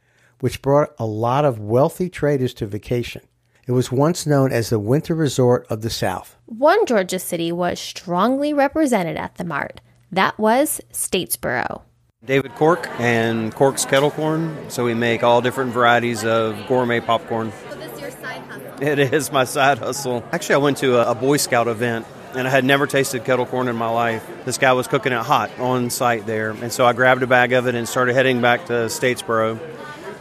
which 0.40 0.62
brought 0.62 0.94
a 0.98 1.06
lot 1.06 1.44
of 1.44 1.58
wealthy 1.58 2.08
traders 2.08 2.54
to 2.54 2.66
vacation. 2.66 3.22
It 3.66 3.72
was 3.72 3.92
once 3.92 4.26
known 4.26 4.52
as 4.52 4.70
the 4.70 4.78
winter 4.78 5.14
resort 5.14 5.66
of 5.70 5.82
the 5.82 5.90
South. 5.90 6.36
One 6.46 6.86
Georgia 6.86 7.18
city 7.18 7.52
was 7.52 7.78
strongly 7.78 8.52
represented 8.52 9.16
at 9.16 9.36
the 9.36 9.44
mart. 9.44 9.80
That 10.10 10.38
was 10.38 10.80
Statesboro. 10.92 11.82
David 12.24 12.54
Cork 12.56 12.88
and 12.98 13.54
Cork's 13.54 13.84
Kettle 13.84 14.10
Corn. 14.10 14.56
So 14.68 14.84
we 14.84 14.94
make 14.94 15.22
all 15.22 15.40
different 15.40 15.72
varieties 15.72 16.24
of 16.24 16.66
gourmet 16.66 17.00
popcorn. 17.00 17.52
So 17.70 17.76
this 17.76 17.92
is 17.92 18.00
your 18.00 18.10
side 18.10 18.42
hustle? 18.42 18.82
It 18.82 18.98
is 18.98 19.30
my 19.30 19.44
side 19.44 19.78
hustle. 19.78 20.24
Actually, 20.32 20.56
I 20.56 20.58
went 20.58 20.78
to 20.78 20.98
a, 20.98 21.12
a 21.12 21.14
Boy 21.14 21.36
Scout 21.36 21.68
event 21.68 22.06
and 22.34 22.46
I 22.46 22.50
had 22.50 22.64
never 22.64 22.87
tasted 22.87 23.25
kettle 23.25 23.46
corn 23.46 23.68
in 23.68 23.76
my 23.76 23.90
life. 23.90 24.26
This 24.44 24.58
guy 24.58 24.72
was 24.72 24.87
cooking 24.87 25.12
it 25.12 25.22
hot 25.22 25.50
on 25.58 25.90
site 25.90 26.26
there, 26.26 26.50
and 26.50 26.72
so 26.72 26.84
I 26.84 26.92
grabbed 26.92 27.22
a 27.22 27.26
bag 27.26 27.52
of 27.52 27.66
it 27.66 27.75
and 27.75 27.88
started 27.88 28.14
heading 28.14 28.40
back 28.40 28.66
to 28.66 28.72
Statesboro 28.72 29.58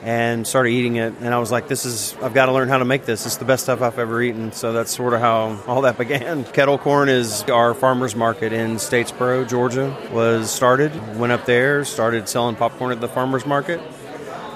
and 0.04 0.48
started 0.48 0.70
eating 0.70 0.96
it. 0.96 1.13
And 1.22 1.34
I 1.34 1.39
was 1.39 1.51
like, 1.51 1.68
"This 1.68 1.86
is 1.86 2.16
I've 2.22 2.34
got 2.34 2.46
to 2.48 2.54
learn 2.54 2.70
how 2.70 2.78
to 2.78 2.86
make 2.86 3.06
this. 3.06 3.25
It's 3.25 3.38
the 3.38 3.46
best 3.46 3.63
stuff 3.63 3.82
I've 3.82 4.00
ever 4.00 4.22
eaten." 4.22 4.51
So 4.51 4.74
that's 4.74 4.96
sort 4.96 5.13
of 5.13 5.20
how 5.20 5.60
all 5.68 5.82
that 5.82 5.98
began. 5.98 6.44
Kettle 6.54 6.78
corn 6.78 7.10
is 7.10 7.44
our 7.44 7.74
farmers 7.74 8.16
market 8.16 8.54
in 8.54 8.75
Statesboro, 8.75 9.48
Georgia. 9.48 9.96
Was 10.12 10.51
started. 10.51 11.18
Went 11.18 11.32
up 11.32 11.46
there, 11.46 11.84
started 11.86 12.30
selling 12.30 12.56
popcorn 12.56 12.92
at 12.92 13.01
the 13.01 13.10
farmers 13.10 13.46
market. 13.46 13.82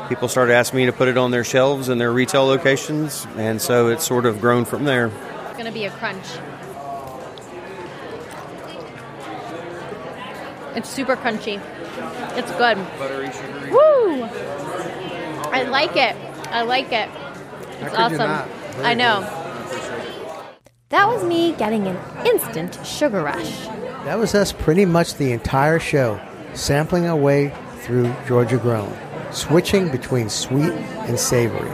People 0.09 0.27
started 0.27 0.53
asking 0.53 0.77
me 0.77 0.85
to 0.87 0.91
put 0.91 1.07
it 1.07 1.17
on 1.17 1.31
their 1.31 1.45
shelves 1.45 1.87
in 1.87 1.97
their 1.97 2.11
retail 2.11 2.45
locations, 2.45 3.25
and 3.37 3.61
so 3.61 3.87
it's 3.87 4.05
sort 4.05 4.25
of 4.25 4.41
grown 4.41 4.65
from 4.65 4.83
there. 4.83 5.07
It's 5.07 5.53
going 5.53 5.65
to 5.65 5.71
be 5.71 5.85
a 5.85 5.91
crunch. 5.91 6.25
It's 10.75 10.89
super 10.89 11.15
crunchy. 11.15 11.61
It's 12.37 12.51
good. 12.51 12.77
Buttery, 12.97 13.31
sugary. 13.31 13.71
Woo! 13.71 14.23
I 15.51 15.63
like 15.63 15.95
it. 15.95 16.15
I 16.47 16.63
like 16.63 16.91
it. 16.91 17.09
It's 17.81 17.95
awesome. 17.95 18.49
I 18.83 18.93
know. 18.93 19.21
That 20.89 21.07
was 21.07 21.23
me 21.23 21.53
getting 21.53 21.87
an 21.87 21.97
instant 22.25 22.79
sugar 22.85 23.23
rush. 23.23 23.65
That 24.05 24.19
was 24.19 24.35
us 24.35 24.51
pretty 24.51 24.85
much 24.85 25.15
the 25.15 25.31
entire 25.31 25.79
show, 25.79 26.19
sampling 26.53 27.07
our 27.07 27.15
way 27.15 27.53
through 27.79 28.13
Georgia 28.27 28.57
Grown, 28.57 28.95
switching 29.31 29.89
between 29.89 30.29
sweet 30.29 30.71
and 30.71 31.19
savory. 31.19 31.71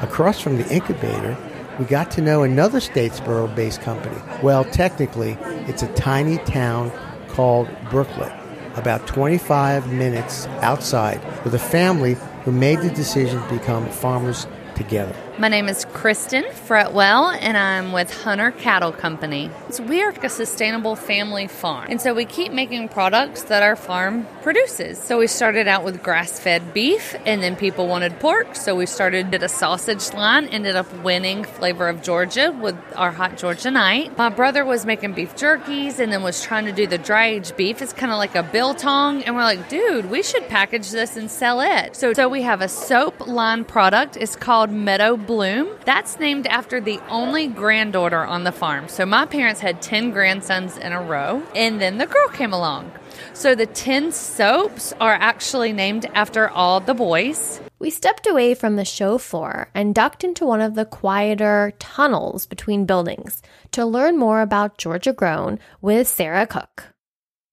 Across 0.00 0.40
from 0.40 0.56
the 0.56 0.68
incubator, 0.72 1.36
we 1.78 1.84
got 1.84 2.10
to 2.12 2.20
know 2.20 2.42
another 2.42 2.78
Statesboro 2.78 3.54
based 3.54 3.80
company. 3.80 4.20
Well, 4.42 4.64
technically, 4.64 5.38
it's 5.66 5.82
a 5.82 5.92
tiny 5.94 6.38
town 6.38 6.92
called 7.38 7.68
Brooklet, 7.88 8.32
about 8.74 9.06
25 9.06 9.92
minutes 9.92 10.48
outside, 10.60 11.20
with 11.44 11.54
a 11.54 11.58
family 11.58 12.16
who 12.42 12.50
made 12.50 12.80
the 12.80 12.90
decision 12.90 13.40
to 13.40 13.48
become 13.48 13.88
farmers 13.90 14.48
together. 14.74 15.14
My 15.38 15.46
name 15.46 15.68
is 15.68 15.84
Kristen 15.84 16.42
Fretwell, 16.42 17.32
and 17.40 17.56
I'm 17.56 17.92
with 17.92 18.12
Hunter 18.24 18.50
Cattle 18.50 18.90
Company. 18.90 19.52
So 19.70 19.84
we 19.84 20.02
are 20.02 20.10
a 20.10 20.28
sustainable 20.28 20.96
family 20.96 21.46
farm, 21.46 21.86
and 21.88 22.00
so 22.00 22.12
we 22.12 22.24
keep 22.24 22.50
making 22.50 22.88
products 22.88 23.42
that 23.44 23.62
our 23.62 23.76
farm 23.76 24.26
produces. 24.42 24.98
So 24.98 25.16
we 25.18 25.28
started 25.28 25.68
out 25.68 25.84
with 25.84 26.02
grass-fed 26.02 26.74
beef, 26.74 27.14
and 27.24 27.40
then 27.40 27.54
people 27.54 27.86
wanted 27.86 28.18
pork, 28.18 28.56
so 28.56 28.74
we 28.74 28.86
started 28.86 29.30
did 29.30 29.44
a 29.44 29.48
sausage 29.48 30.12
line. 30.12 30.48
Ended 30.48 30.74
up 30.74 30.92
winning 31.04 31.44
Flavor 31.44 31.88
of 31.88 32.02
Georgia 32.02 32.50
with 32.50 32.74
our 32.96 33.12
Hot 33.12 33.38
Georgia 33.38 33.70
Night. 33.70 34.18
My 34.18 34.30
brother 34.30 34.64
was 34.64 34.84
making 34.84 35.12
beef 35.12 35.36
jerkies, 35.36 36.00
and 36.00 36.12
then 36.12 36.24
was 36.24 36.42
trying 36.42 36.64
to 36.64 36.72
do 36.72 36.88
the 36.88 36.98
dry 36.98 37.26
aged 37.26 37.56
beef. 37.56 37.80
It's 37.80 37.92
kind 37.92 38.10
of 38.10 38.18
like 38.18 38.34
a 38.34 38.42
biltong, 38.42 39.22
and 39.22 39.36
we're 39.36 39.44
like, 39.44 39.68
dude, 39.68 40.10
we 40.10 40.24
should 40.24 40.48
package 40.48 40.90
this 40.90 41.16
and 41.16 41.30
sell 41.30 41.60
it. 41.60 41.94
So 41.94 42.12
so 42.12 42.28
we 42.28 42.42
have 42.42 42.60
a 42.60 42.68
soap 42.68 43.28
line 43.28 43.64
product. 43.64 44.16
It's 44.16 44.34
called 44.34 44.70
Meadow 44.70 45.16
Bloom. 45.28 45.68
That's 45.84 46.18
named 46.18 46.46
after 46.46 46.80
the 46.80 46.98
only 47.10 47.48
granddaughter 47.48 48.24
on 48.24 48.44
the 48.44 48.50
farm. 48.50 48.88
So 48.88 49.04
my 49.04 49.26
parents 49.26 49.60
had 49.60 49.82
10 49.82 50.10
grandsons 50.10 50.78
in 50.78 50.92
a 50.92 51.02
row, 51.02 51.42
and 51.54 51.78
then 51.78 51.98
the 51.98 52.06
girl 52.06 52.28
came 52.28 52.54
along. 52.54 52.90
So 53.34 53.54
the 53.54 53.66
10 53.66 54.10
soaps 54.12 54.94
are 54.98 55.12
actually 55.12 55.74
named 55.74 56.06
after 56.14 56.48
all 56.48 56.80
the 56.80 56.94
boys. 56.94 57.60
We 57.78 57.90
stepped 57.90 58.26
away 58.26 58.54
from 58.54 58.76
the 58.76 58.86
show 58.86 59.18
floor 59.18 59.68
and 59.74 59.94
ducked 59.94 60.24
into 60.24 60.46
one 60.46 60.62
of 60.62 60.74
the 60.74 60.86
quieter 60.86 61.74
tunnels 61.78 62.46
between 62.46 62.86
buildings 62.86 63.42
to 63.72 63.84
learn 63.84 64.16
more 64.16 64.40
about 64.40 64.78
Georgia 64.78 65.12
Grown 65.12 65.58
with 65.82 66.08
Sarah 66.08 66.46
Cook. 66.46 66.94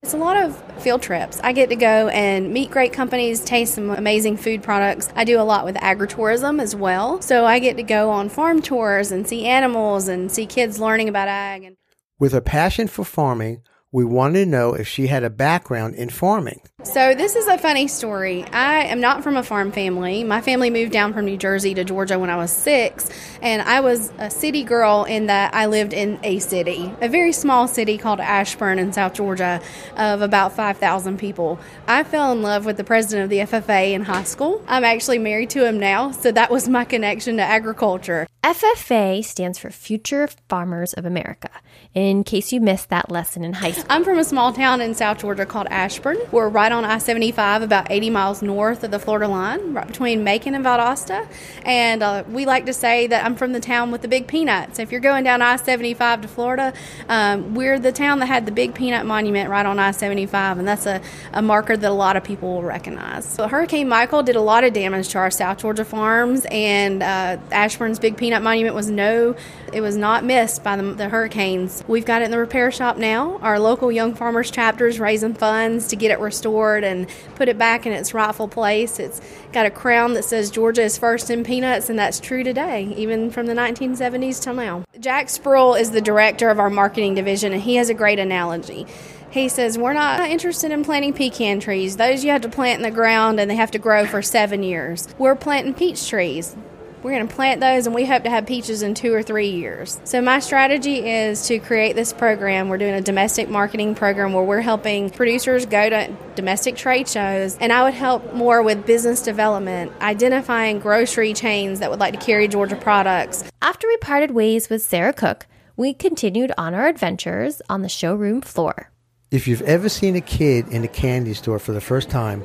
It's 0.06 0.14
a 0.14 0.18
lot 0.18 0.38
of 0.38 0.56
field 0.84 1.02
trips. 1.02 1.40
I 1.44 1.52
get 1.52 1.70
to 1.70 1.76
go 1.76 2.10
and 2.10 2.54
meet 2.54 2.70
great 2.70 2.94
companies, 2.94 3.44
taste 3.44 3.74
some 3.74 3.90
amazing 3.90 4.38
food 4.38 4.62
products. 4.62 5.10
I 5.16 5.24
do 5.24 5.42
a 5.42 5.42
lot 5.42 5.66
with 5.66 5.76
agritourism 5.78 6.62
as 6.62 6.76
well. 6.76 7.24
So 7.24 7.44
I 7.44 7.58
get 7.58 7.76
to 7.78 7.84
go 7.84 8.12
on 8.12 8.30
farm 8.30 8.62
tours 8.62 9.12
and 9.12 9.28
see 9.28 9.48
animals 9.48 10.08
and 10.08 10.32
see 10.32 10.46
kids 10.46 10.80
learning 10.80 11.10
about 11.10 11.28
ag. 11.28 11.76
With 12.20 12.36
a 12.36 12.42
passion 12.42 12.88
for 12.88 13.04
farming, 13.04 13.64
we 13.96 14.04
wanted 14.04 14.44
to 14.44 14.46
know 14.46 14.74
if 14.74 14.86
she 14.90 15.08
had 15.08 15.24
a 15.24 15.30
background 15.30 15.96
in 15.96 16.10
farming. 16.10 16.60
So 16.84 17.16
this 17.16 17.38
is 17.38 17.48
a 17.48 17.58
funny 17.58 17.88
story. 17.88 18.44
I 18.44 18.84
am 18.84 19.00
not 19.00 19.24
from 19.24 19.38
a 19.38 19.42
farm 19.42 19.72
family. 19.72 20.26
My 20.26 20.42
family 20.42 20.70
moved 20.70 20.92
down 20.92 21.14
from 21.14 21.24
New 21.24 21.38
Jersey 21.38 21.74
to 21.76 21.86
Georgia 21.86 22.20
when 22.20 22.30
I 22.30 22.36
was 22.36 22.52
six, 22.52 23.10
and 23.42 23.62
I 23.62 23.80
was 23.80 24.12
a 24.18 24.30
city 24.30 24.66
girl 24.66 25.06
in 25.06 25.28
that 25.28 25.56
I 25.56 25.68
lived 25.68 25.94
in 25.94 26.20
a 26.24 26.40
city, 26.40 26.92
a 27.00 27.08
very 27.08 27.32
small 27.32 27.70
city 27.70 27.98
called 27.98 28.20
Ashburn 28.20 28.80
in 28.80 28.92
South 28.92 29.14
Georgia, 29.14 29.62
of 29.96 30.22
about 30.22 30.52
5,000 30.52 31.18
people. 31.18 31.58
I 31.88 32.04
fell 32.04 32.34
in 32.34 32.42
love 32.42 32.66
with 32.66 32.76
the 32.76 32.84
president 32.84 33.24
of 33.24 33.30
the 33.30 33.40
FFA 33.40 33.94
in 33.94 34.02
high 34.02 34.24
school. 34.24 34.62
I'm 34.68 34.84
actually 34.84 35.20
married 35.20 35.52
to 35.52 35.66
him 35.66 35.80
now, 35.80 36.12
so 36.12 36.34
that 36.34 36.52
was 36.52 36.68
my 36.68 36.84
connection 36.84 37.38
to 37.38 37.44
agriculture. 37.44 38.28
FFA 38.44 39.24
stands 39.24 39.58
for 39.58 39.72
Future 39.72 40.28
Farmers 40.50 40.94
of 40.94 41.06
America, 41.06 41.50
in 41.96 42.26
case 42.26 42.52
you 42.52 42.60
missed 42.60 42.90
that 42.90 43.10
lesson 43.10 43.46
in 43.46 43.54
high 43.54 43.72
school. 43.72 43.86
I'm 43.90 44.04
from 44.04 44.20
a 44.20 44.26
small 44.26 44.52
town 44.52 44.82
in 44.82 44.94
South 44.94 45.18
Georgia 45.20 45.46
called 45.46 45.68
Ashburn. 45.72 46.18
We're 46.30 46.50
right 46.50 46.70
on 46.70 46.84
I 46.84 46.98
75, 46.98 47.62
about 47.62 47.90
80 47.90 48.10
miles 48.10 48.42
north 48.42 48.84
of 48.84 48.92
the 48.92 49.00
Florida 49.00 49.30
line, 49.30 49.74
right 49.74 49.88
between 49.88 50.26
Macon 50.26 50.56
and 50.56 50.66
Valdosta. 50.66 51.26
And 51.64 52.04
uh, 52.04 52.26
we 52.28 52.46
like 52.46 52.66
to 52.66 52.74
say 52.74 53.08
that 53.08 53.26
I'm 53.26 53.38
from 53.38 53.54
the 53.54 53.62
town 53.62 53.92
with 53.92 54.02
the 54.02 54.10
big 54.10 54.28
peanuts. 54.28 54.78
If 54.78 54.92
you're 54.92 55.00
going 55.00 55.24
down 55.24 55.42
I 55.42 55.56
75 55.56 56.24
to 56.24 56.28
Florida, 56.28 56.74
um, 57.08 57.56
we're 57.56 57.80
the 57.80 57.94
town 57.94 58.20
that 58.20 58.26
had 58.26 58.46
the 58.46 58.52
big 58.52 58.76
peanut 58.76 59.06
monument 59.06 59.50
right 59.50 59.66
on 59.66 59.80
I 59.80 59.92
75, 59.92 60.60
and 60.60 60.68
that's 60.68 60.86
a, 60.86 61.02
a 61.32 61.42
marker 61.42 61.78
that 61.78 61.90
a 61.90 61.94
lot 61.94 62.18
of 62.18 62.26
people 62.26 62.56
will 62.56 62.64
recognize. 62.64 63.24
So 63.26 63.48
Hurricane 63.48 63.88
Michael 63.88 64.22
did 64.22 64.36
a 64.36 64.42
lot 64.42 64.66
of 64.66 64.74
damage 64.74 65.08
to 65.10 65.18
our 65.20 65.32
South 65.32 65.60
Georgia 65.60 65.86
farms, 65.86 66.46
and 66.52 67.02
uh, 67.02 67.38
Ashburn's 67.54 68.00
big 68.00 68.18
peanut 68.18 68.44
monument 68.44 68.76
was 68.76 68.90
no, 68.90 69.34
it 69.72 69.80
was 69.80 69.96
not 69.96 70.26
missed 70.26 70.62
by 70.62 70.76
the, 70.76 70.84
the 70.94 71.08
hurricanes. 71.08 71.85
We've 71.88 72.06
got 72.06 72.24
it 72.24 72.26
in 72.26 72.32
the 72.32 72.40
repair 72.40 72.72
shop 72.72 72.98
now. 72.98 73.38
Our 73.44 73.60
local 73.60 73.92
Young 73.92 74.16
Farmers 74.16 74.50
chapter 74.50 74.88
is 74.88 75.00
raising 75.00 75.36
funds 75.36 75.88
to 75.90 75.96
get 75.96 76.10
it 76.10 76.20
restored 76.20 76.84
and 76.84 77.08
put 77.36 77.48
it 77.48 77.60
back 77.60 77.86
in 77.86 77.94
its 77.94 78.12
rightful 78.12 78.48
place. 78.48 79.00
It's 79.00 79.22
got 79.54 79.68
a 79.68 79.70
crown 79.70 80.14
that 80.14 80.26
says 80.26 80.50
Georgia 80.50 80.82
is 80.82 80.98
first 80.98 81.30
in 81.30 81.44
peanuts, 81.44 81.90
and 81.92 82.00
that's 82.00 82.20
true 82.20 82.44
today, 82.44 82.92
even 82.98 83.30
from 83.30 83.46
the 83.46 83.54
1970s 83.54 84.42
till 84.42 84.56
now. 84.56 84.84
Jack 85.00 85.28
Spruill 85.28 85.80
is 85.80 85.92
the 85.92 86.02
director 86.02 86.50
of 86.50 86.60
our 86.60 86.72
marketing 86.72 87.14
division, 87.14 87.54
and 87.54 87.62
he 87.62 87.76
has 87.76 87.90
a 87.90 87.94
great 87.94 88.18
analogy. 88.18 88.88
He 89.30 89.48
says, 89.48 89.78
We're 89.78 89.94
not 89.94 90.28
interested 90.30 90.72
in 90.72 90.84
planting 90.84 91.14
pecan 91.14 91.60
trees. 91.60 91.98
Those 91.98 92.24
you 92.24 92.32
have 92.32 92.42
to 92.42 92.50
plant 92.50 92.78
in 92.78 92.84
the 92.84 92.96
ground 92.96 93.40
and 93.40 93.52
they 93.52 93.56
have 93.56 93.72
to 93.72 93.80
grow 93.80 94.06
for 94.06 94.22
seven 94.22 94.64
years. 94.64 95.08
We're 95.20 95.36
planting 95.36 95.74
peach 95.74 96.08
trees. 96.10 96.56
We're 97.06 97.12
going 97.12 97.28
to 97.28 97.36
plant 97.36 97.62
those 97.62 97.86
and 97.86 97.94
we 97.94 98.04
hope 98.04 98.24
to 98.24 98.32
have 98.32 98.48
peaches 98.48 98.82
in 98.82 98.96
two 98.96 99.14
or 99.14 99.22
three 99.22 99.50
years. 99.50 100.02
So, 100.06 100.22
my 100.22 100.40
strategy 100.40 101.08
is 101.08 101.46
to 101.50 101.60
create 101.60 101.96
this 101.96 102.12
program. 102.12 102.68
We're 102.68 102.80
doing 102.80 102.96
a 102.96 103.02
domestic 103.02 103.48
marketing 103.48 103.94
program 103.94 104.34
where 104.34 104.44
we're 104.44 104.62
helping 104.62 105.12
producers 105.12 105.68
go 105.68 105.88
to 105.88 106.12
domestic 106.34 106.76
trade 106.76 107.08
shows, 107.08 107.60
and 107.60 107.72
I 107.72 107.84
would 107.84 107.94
help 107.94 108.34
more 108.34 108.64
with 108.64 108.88
business 108.88 109.22
development, 109.22 109.92
identifying 110.02 110.80
grocery 110.80 111.36
chains 111.36 111.80
that 111.80 111.92
would 111.92 112.00
like 112.00 112.20
to 112.20 112.26
carry 112.26 112.48
Georgia 112.48 112.76
products. 112.76 113.44
After 113.62 113.86
we 113.86 113.98
parted 113.98 114.32
ways 114.32 114.72
with 114.72 114.82
Sarah 114.82 115.14
Cook, 115.14 115.46
we 115.78 115.94
continued 115.94 116.54
on 116.58 116.74
our 116.74 116.88
adventures 116.88 117.62
on 117.70 117.84
the 117.84 117.90
showroom 117.90 118.42
floor. 118.42 118.90
If 119.30 119.48
you've 119.48 119.62
ever 119.62 119.90
seen 119.90 120.16
a 120.16 120.22
kid 120.22 120.70
in 120.70 120.84
a 120.84 120.88
candy 120.88 121.36
store 121.36 121.60
for 121.60 121.72
the 121.72 121.82
first 121.82 122.10
time, 122.10 122.44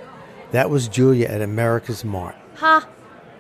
that 0.51 0.69
was 0.69 0.87
Julia 0.87 1.29
at 1.29 1.41
America's 1.41 2.05
Mart. 2.05 2.37
Ha! 2.57 2.87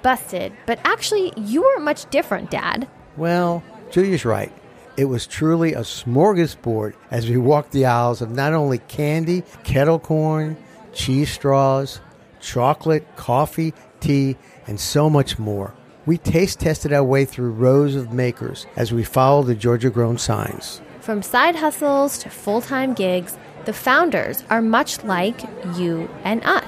Busted. 0.02 0.52
But 0.66 0.80
actually, 0.84 1.32
you 1.36 1.62
weren't 1.62 1.82
much 1.82 2.08
different, 2.10 2.50
Dad. 2.50 2.88
Well, 3.16 3.62
Julia's 3.90 4.24
right. 4.24 4.52
It 4.96 5.04
was 5.06 5.26
truly 5.26 5.72
a 5.72 5.80
smorgasbord 5.80 6.94
as 7.10 7.28
we 7.28 7.36
walked 7.36 7.72
the 7.72 7.86
aisles 7.86 8.20
of 8.20 8.30
not 8.30 8.52
only 8.52 8.78
candy, 8.78 9.44
kettle 9.64 9.98
corn, 9.98 10.56
cheese 10.92 11.30
straws, 11.30 12.00
chocolate, 12.40 13.06
coffee, 13.16 13.72
tea, 14.00 14.36
and 14.66 14.78
so 14.78 15.08
much 15.08 15.38
more. 15.38 15.74
We 16.06 16.18
taste 16.18 16.60
tested 16.60 16.92
our 16.92 17.04
way 17.04 17.24
through 17.24 17.52
rows 17.52 17.94
of 17.94 18.12
makers 18.12 18.66
as 18.76 18.92
we 18.92 19.04
followed 19.04 19.44
the 19.44 19.54
Georgia 19.54 19.90
grown 19.90 20.18
signs. 20.18 20.80
From 21.00 21.22
side 21.22 21.56
hustles 21.56 22.18
to 22.18 22.30
full 22.30 22.60
time 22.60 22.94
gigs, 22.94 23.38
the 23.64 23.72
founders 23.72 24.44
are 24.50 24.62
much 24.62 25.04
like 25.04 25.40
you 25.76 26.08
and 26.24 26.42
us. 26.44 26.59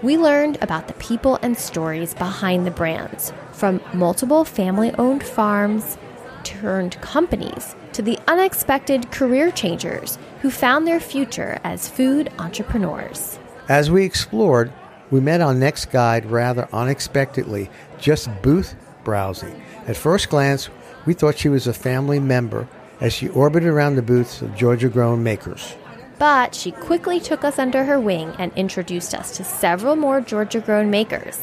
We 0.00 0.16
learned 0.16 0.58
about 0.62 0.86
the 0.86 0.94
people 0.94 1.40
and 1.42 1.58
stories 1.58 2.14
behind 2.14 2.64
the 2.64 2.70
brands, 2.70 3.32
from 3.50 3.80
multiple 3.92 4.44
family 4.44 4.92
owned 4.92 5.24
farms 5.24 5.98
turned 6.44 7.00
companies 7.00 7.74
to 7.94 8.02
the 8.02 8.16
unexpected 8.28 9.10
career 9.10 9.50
changers 9.50 10.16
who 10.40 10.50
found 10.50 10.86
their 10.86 11.00
future 11.00 11.58
as 11.64 11.88
food 11.88 12.30
entrepreneurs. 12.38 13.40
As 13.68 13.90
we 13.90 14.04
explored, 14.04 14.72
we 15.10 15.18
met 15.18 15.40
our 15.40 15.52
next 15.52 15.86
guide 15.86 16.26
rather 16.26 16.68
unexpectedly, 16.72 17.68
just 17.98 18.30
booth 18.40 18.76
browsing. 19.02 19.60
At 19.88 19.96
first 19.96 20.28
glance, 20.28 20.68
we 21.06 21.14
thought 21.14 21.38
she 21.38 21.48
was 21.48 21.66
a 21.66 21.72
family 21.72 22.20
member 22.20 22.68
as 23.00 23.12
she 23.12 23.28
orbited 23.30 23.68
around 23.68 23.96
the 23.96 24.02
booths 24.02 24.42
of 24.42 24.54
Georgia 24.54 24.88
grown 24.88 25.24
makers. 25.24 25.74
But 26.18 26.54
she 26.54 26.72
quickly 26.72 27.20
took 27.20 27.44
us 27.44 27.58
under 27.58 27.84
her 27.84 28.00
wing 28.00 28.34
and 28.38 28.52
introduced 28.56 29.14
us 29.14 29.36
to 29.36 29.44
several 29.44 29.94
more 29.94 30.20
Georgia 30.20 30.60
grown 30.60 30.90
makers. 30.90 31.38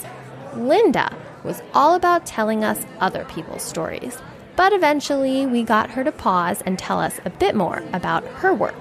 Linda 0.53 1.15
was 1.43 1.61
all 1.73 1.95
about 1.95 2.25
telling 2.25 2.63
us 2.63 2.85
other 2.99 3.23
people's 3.25 3.61
stories, 3.61 4.17
but 4.55 4.73
eventually 4.73 5.45
we 5.45 5.63
got 5.63 5.91
her 5.91 6.03
to 6.03 6.11
pause 6.11 6.61
and 6.65 6.77
tell 6.77 6.99
us 6.99 7.19
a 7.23 7.29
bit 7.29 7.55
more 7.55 7.83
about 7.93 8.25
her 8.25 8.53
work. 8.53 8.75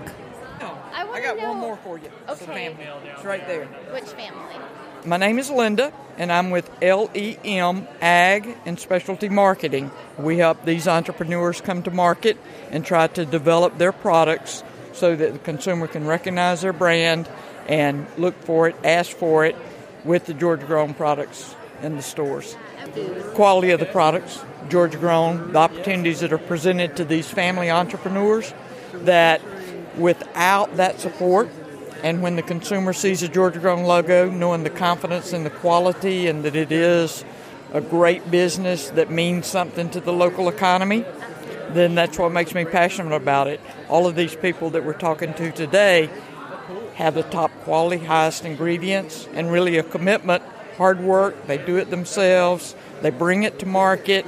I, 0.60 1.06
I 1.08 1.20
got 1.20 1.36
know. 1.36 1.50
one 1.50 1.58
more 1.58 1.76
for 1.76 1.98
you. 1.98 2.08
Okay. 2.28 2.46
family. 2.46 3.10
It's 3.14 3.24
right 3.24 3.46
there. 3.46 3.66
Which 3.92 4.04
family? 4.04 4.54
My 5.04 5.16
name 5.16 5.38
is 5.38 5.50
Linda, 5.50 5.92
and 6.16 6.32
I'm 6.32 6.50
with 6.50 6.70
LEM 6.80 7.86
Ag 8.00 8.56
and 8.64 8.80
Specialty 8.80 9.28
Marketing. 9.28 9.90
We 10.16 10.38
help 10.38 10.64
these 10.64 10.88
entrepreneurs 10.88 11.60
come 11.60 11.82
to 11.82 11.90
market 11.90 12.38
and 12.70 12.86
try 12.86 13.08
to 13.08 13.26
develop 13.26 13.76
their 13.76 13.92
products 13.92 14.64
so 14.94 15.14
that 15.14 15.32
the 15.32 15.38
consumer 15.40 15.86
can 15.86 16.06
recognize 16.06 16.62
their 16.62 16.72
brand 16.72 17.28
and 17.68 18.06
look 18.16 18.34
for 18.42 18.68
it, 18.68 18.76
ask 18.84 19.16
for 19.16 19.44
it 19.44 19.56
with 20.04 20.26
the 20.26 20.34
Georgia 20.34 20.66
grown 20.66 20.94
products 20.94 21.54
in 21.82 21.96
the 21.96 22.02
stores. 22.02 22.56
Quality 23.34 23.70
of 23.70 23.80
the 23.80 23.86
products, 23.86 24.40
Georgia 24.68 24.98
grown, 24.98 25.52
the 25.52 25.58
opportunities 25.58 26.20
that 26.20 26.32
are 26.32 26.38
presented 26.38 26.96
to 26.96 27.04
these 27.04 27.28
family 27.28 27.70
entrepreneurs 27.70 28.52
that 28.92 29.40
without 29.96 30.76
that 30.76 31.00
support, 31.00 31.48
and 32.02 32.22
when 32.22 32.36
the 32.36 32.42
consumer 32.42 32.92
sees 32.92 33.22
a 33.22 33.28
Georgia 33.28 33.58
grown 33.58 33.84
logo, 33.84 34.30
knowing 34.30 34.62
the 34.62 34.70
confidence 34.70 35.32
in 35.32 35.44
the 35.44 35.50
quality 35.50 36.26
and 36.26 36.44
that 36.44 36.54
it 36.54 36.70
is 36.70 37.24
a 37.72 37.80
great 37.80 38.30
business 38.30 38.90
that 38.90 39.10
means 39.10 39.46
something 39.46 39.90
to 39.90 40.00
the 40.00 40.12
local 40.12 40.48
economy, 40.48 41.04
then 41.70 41.94
that's 41.94 42.18
what 42.18 42.32
makes 42.32 42.54
me 42.54 42.64
passionate 42.64 43.14
about 43.14 43.46
it. 43.46 43.60
All 43.88 44.06
of 44.06 44.14
these 44.14 44.34
people 44.34 44.70
that 44.70 44.84
we're 44.84 44.92
talking 44.92 45.34
to 45.34 45.52
today 45.52 46.10
have 46.94 47.14
the 47.14 47.22
top 47.24 47.50
quality, 47.62 48.04
highest 48.04 48.44
ingredients, 48.44 49.28
and 49.34 49.50
really 49.50 49.78
a 49.78 49.82
commitment, 49.82 50.42
hard 50.76 51.00
work. 51.00 51.46
They 51.46 51.58
do 51.58 51.76
it 51.76 51.90
themselves, 51.90 52.74
they 53.02 53.10
bring 53.10 53.42
it 53.42 53.58
to 53.60 53.66
market. 53.66 54.26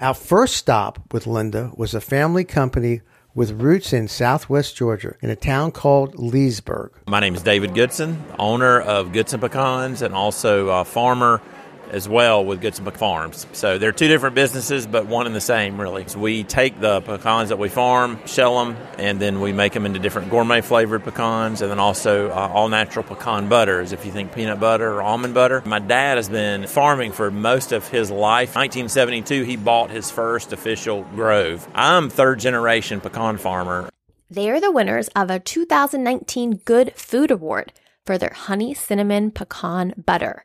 Our 0.00 0.14
first 0.14 0.56
stop 0.56 1.12
with 1.12 1.26
Linda 1.26 1.72
was 1.76 1.92
a 1.92 2.00
family 2.00 2.44
company 2.44 3.02
with 3.34 3.52
roots 3.60 3.92
in 3.92 4.08
southwest 4.08 4.76
Georgia 4.76 5.14
in 5.20 5.30
a 5.30 5.36
town 5.36 5.72
called 5.72 6.18
Leesburg. 6.18 6.92
My 7.06 7.20
name 7.20 7.34
is 7.34 7.42
David 7.42 7.74
Goodson, 7.74 8.22
owner 8.38 8.80
of 8.80 9.12
Goodson 9.12 9.40
Pecans 9.40 10.02
and 10.02 10.14
also 10.14 10.68
a 10.68 10.84
farmer 10.84 11.40
as 11.90 12.08
well 12.08 12.44
with 12.44 12.60
Goodson 12.60 12.84
Farms. 12.90 13.46
So 13.52 13.78
they're 13.78 13.92
two 13.92 14.08
different 14.08 14.34
businesses, 14.34 14.86
but 14.86 15.06
one 15.06 15.26
and 15.26 15.34
the 15.34 15.40
same, 15.40 15.80
really. 15.80 16.04
So 16.06 16.18
we 16.18 16.44
take 16.44 16.80
the 16.80 17.00
pecans 17.00 17.50
that 17.50 17.58
we 17.58 17.68
farm, 17.68 18.18
shell 18.26 18.64
them, 18.64 18.76
and 18.98 19.20
then 19.20 19.40
we 19.40 19.52
make 19.52 19.72
them 19.72 19.86
into 19.86 19.98
different 19.98 20.30
gourmet 20.30 20.60
flavored 20.60 21.04
pecans, 21.04 21.62
and 21.62 21.70
then 21.70 21.78
also 21.78 22.30
uh, 22.30 22.50
all 22.52 22.68
natural 22.68 23.04
pecan 23.04 23.48
butters. 23.48 23.92
If 23.92 24.06
you 24.06 24.12
think 24.12 24.34
peanut 24.34 24.60
butter 24.60 24.92
or 24.92 25.02
almond 25.02 25.34
butter, 25.34 25.62
my 25.66 25.78
dad 25.78 26.16
has 26.16 26.28
been 26.28 26.66
farming 26.66 27.12
for 27.12 27.30
most 27.30 27.72
of 27.72 27.88
his 27.88 28.10
life. 28.10 28.56
1972, 28.56 29.44
he 29.44 29.56
bought 29.56 29.90
his 29.90 30.10
first 30.10 30.52
official 30.52 31.02
grove. 31.14 31.68
I'm 31.74 32.10
third 32.10 32.40
generation 32.40 33.00
pecan 33.00 33.36
farmer. 33.38 33.90
They 34.30 34.48
are 34.48 34.60
the 34.60 34.70
winners 34.70 35.08
of 35.16 35.30
a 35.30 35.40
2019 35.40 36.58
Good 36.64 36.94
Food 36.94 37.30
Award 37.30 37.72
for 38.06 38.16
their 38.16 38.32
honey 38.32 38.74
cinnamon 38.74 39.30
pecan 39.32 39.92
butter. 39.96 40.44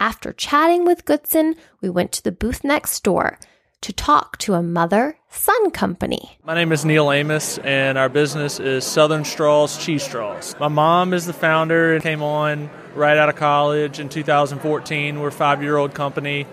After 0.00 0.32
chatting 0.32 0.84
with 0.84 1.04
Goodson, 1.04 1.56
we 1.80 1.90
went 1.90 2.12
to 2.12 2.22
the 2.22 2.30
booth 2.30 2.62
next 2.62 3.02
door 3.02 3.36
to 3.80 3.92
talk 3.92 4.38
to 4.38 4.54
a 4.54 4.62
mother 4.62 5.18
son 5.28 5.72
company. 5.72 6.38
My 6.44 6.54
name 6.54 6.70
is 6.70 6.84
Neil 6.84 7.10
Amos, 7.10 7.58
and 7.58 7.98
our 7.98 8.08
business 8.08 8.60
is 8.60 8.84
Southern 8.84 9.24
Straws 9.24 9.76
Cheese 9.84 10.04
Straws. 10.04 10.54
My 10.60 10.68
mom 10.68 11.12
is 11.12 11.26
the 11.26 11.32
founder 11.32 11.94
and 11.94 12.02
came 12.02 12.22
on 12.22 12.70
right 12.94 13.16
out 13.16 13.28
of 13.28 13.34
college 13.34 13.98
in 13.98 14.08
2014. 14.08 15.18
We're 15.18 15.28
a 15.28 15.32
five 15.32 15.64
year 15.64 15.76
old 15.76 15.94
company. 15.94 16.46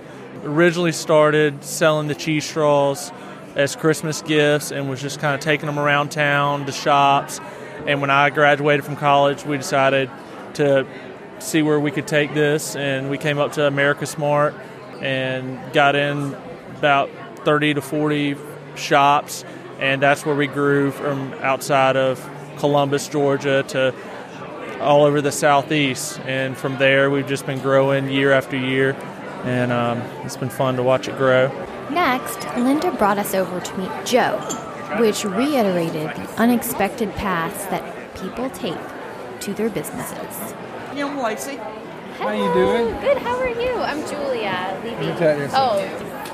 Originally 0.43 0.91
started 0.91 1.63
selling 1.63 2.07
the 2.07 2.15
cheese 2.15 2.45
straws 2.45 3.11
as 3.55 3.75
Christmas 3.75 4.23
gifts 4.23 4.71
and 4.71 4.89
was 4.89 5.03
just 5.03 5.19
kind 5.19 5.35
of 5.35 5.39
taking 5.41 5.67
them 5.67 5.77
around 5.77 6.09
town 6.09 6.65
to 6.65 6.71
shops. 6.71 7.39
And 7.85 8.01
when 8.01 8.09
I 8.09 8.31
graduated 8.31 8.83
from 8.83 8.95
college, 8.95 9.45
we 9.45 9.57
decided 9.57 10.09
to 10.55 10.87
see 11.39 11.61
where 11.61 11.79
we 11.79 11.91
could 11.91 12.07
take 12.07 12.33
this, 12.33 12.75
and 12.75 13.09
we 13.09 13.17
came 13.17 13.37
up 13.37 13.53
to 13.53 13.65
America's 13.67 14.17
Mart 14.17 14.53
and 15.01 15.59
got 15.73 15.95
in 15.95 16.35
about 16.77 17.09
30 17.43 17.75
to 17.75 17.81
40 17.81 18.35
shops, 18.75 19.45
and 19.79 20.01
that's 20.01 20.25
where 20.25 20.35
we 20.35 20.47
grew 20.47 20.91
from 20.91 21.33
outside 21.41 21.95
of 21.97 22.27
Columbus, 22.57 23.07
Georgia, 23.07 23.63
to 23.69 23.93
all 24.79 25.03
over 25.03 25.21
the 25.21 25.31
southeast. 25.31 26.19
And 26.21 26.57
from 26.57 26.77
there, 26.77 27.09
we've 27.09 27.27
just 27.27 27.45
been 27.45 27.59
growing 27.59 28.09
year 28.09 28.31
after 28.31 28.57
year, 28.57 28.95
and 29.43 29.71
um, 29.71 29.99
it's 30.23 30.37
been 30.37 30.49
fun 30.49 30.75
to 30.77 30.83
watch 30.83 31.07
it 31.07 31.17
grow. 31.17 31.47
Next, 31.89 32.43
Linda 32.57 32.91
brought 32.91 33.17
us 33.17 33.33
over 33.35 33.59
to 33.59 33.77
meet 33.77 33.91
Joe, 34.05 34.37
which 34.99 35.23
reiterated 35.23 36.09
the 36.09 36.29
unexpected 36.37 37.13
paths 37.13 37.65
that 37.65 38.15
people 38.15 38.49
take 38.49 38.77
to 39.41 39.53
their 39.53 39.69
businesses. 39.69 40.55
I'm 40.97 41.17
Lacey. 41.17 41.57
How 41.57 42.27
are 42.27 42.35
you 42.35 42.53
doing? 42.53 43.01
Good. 43.01 43.17
How 43.17 43.35
are 43.37 43.49
you? 43.49 43.73
I'm 43.79 43.99
Julia 44.07 44.79
Levy. 44.81 45.11
Oh, 45.53 45.77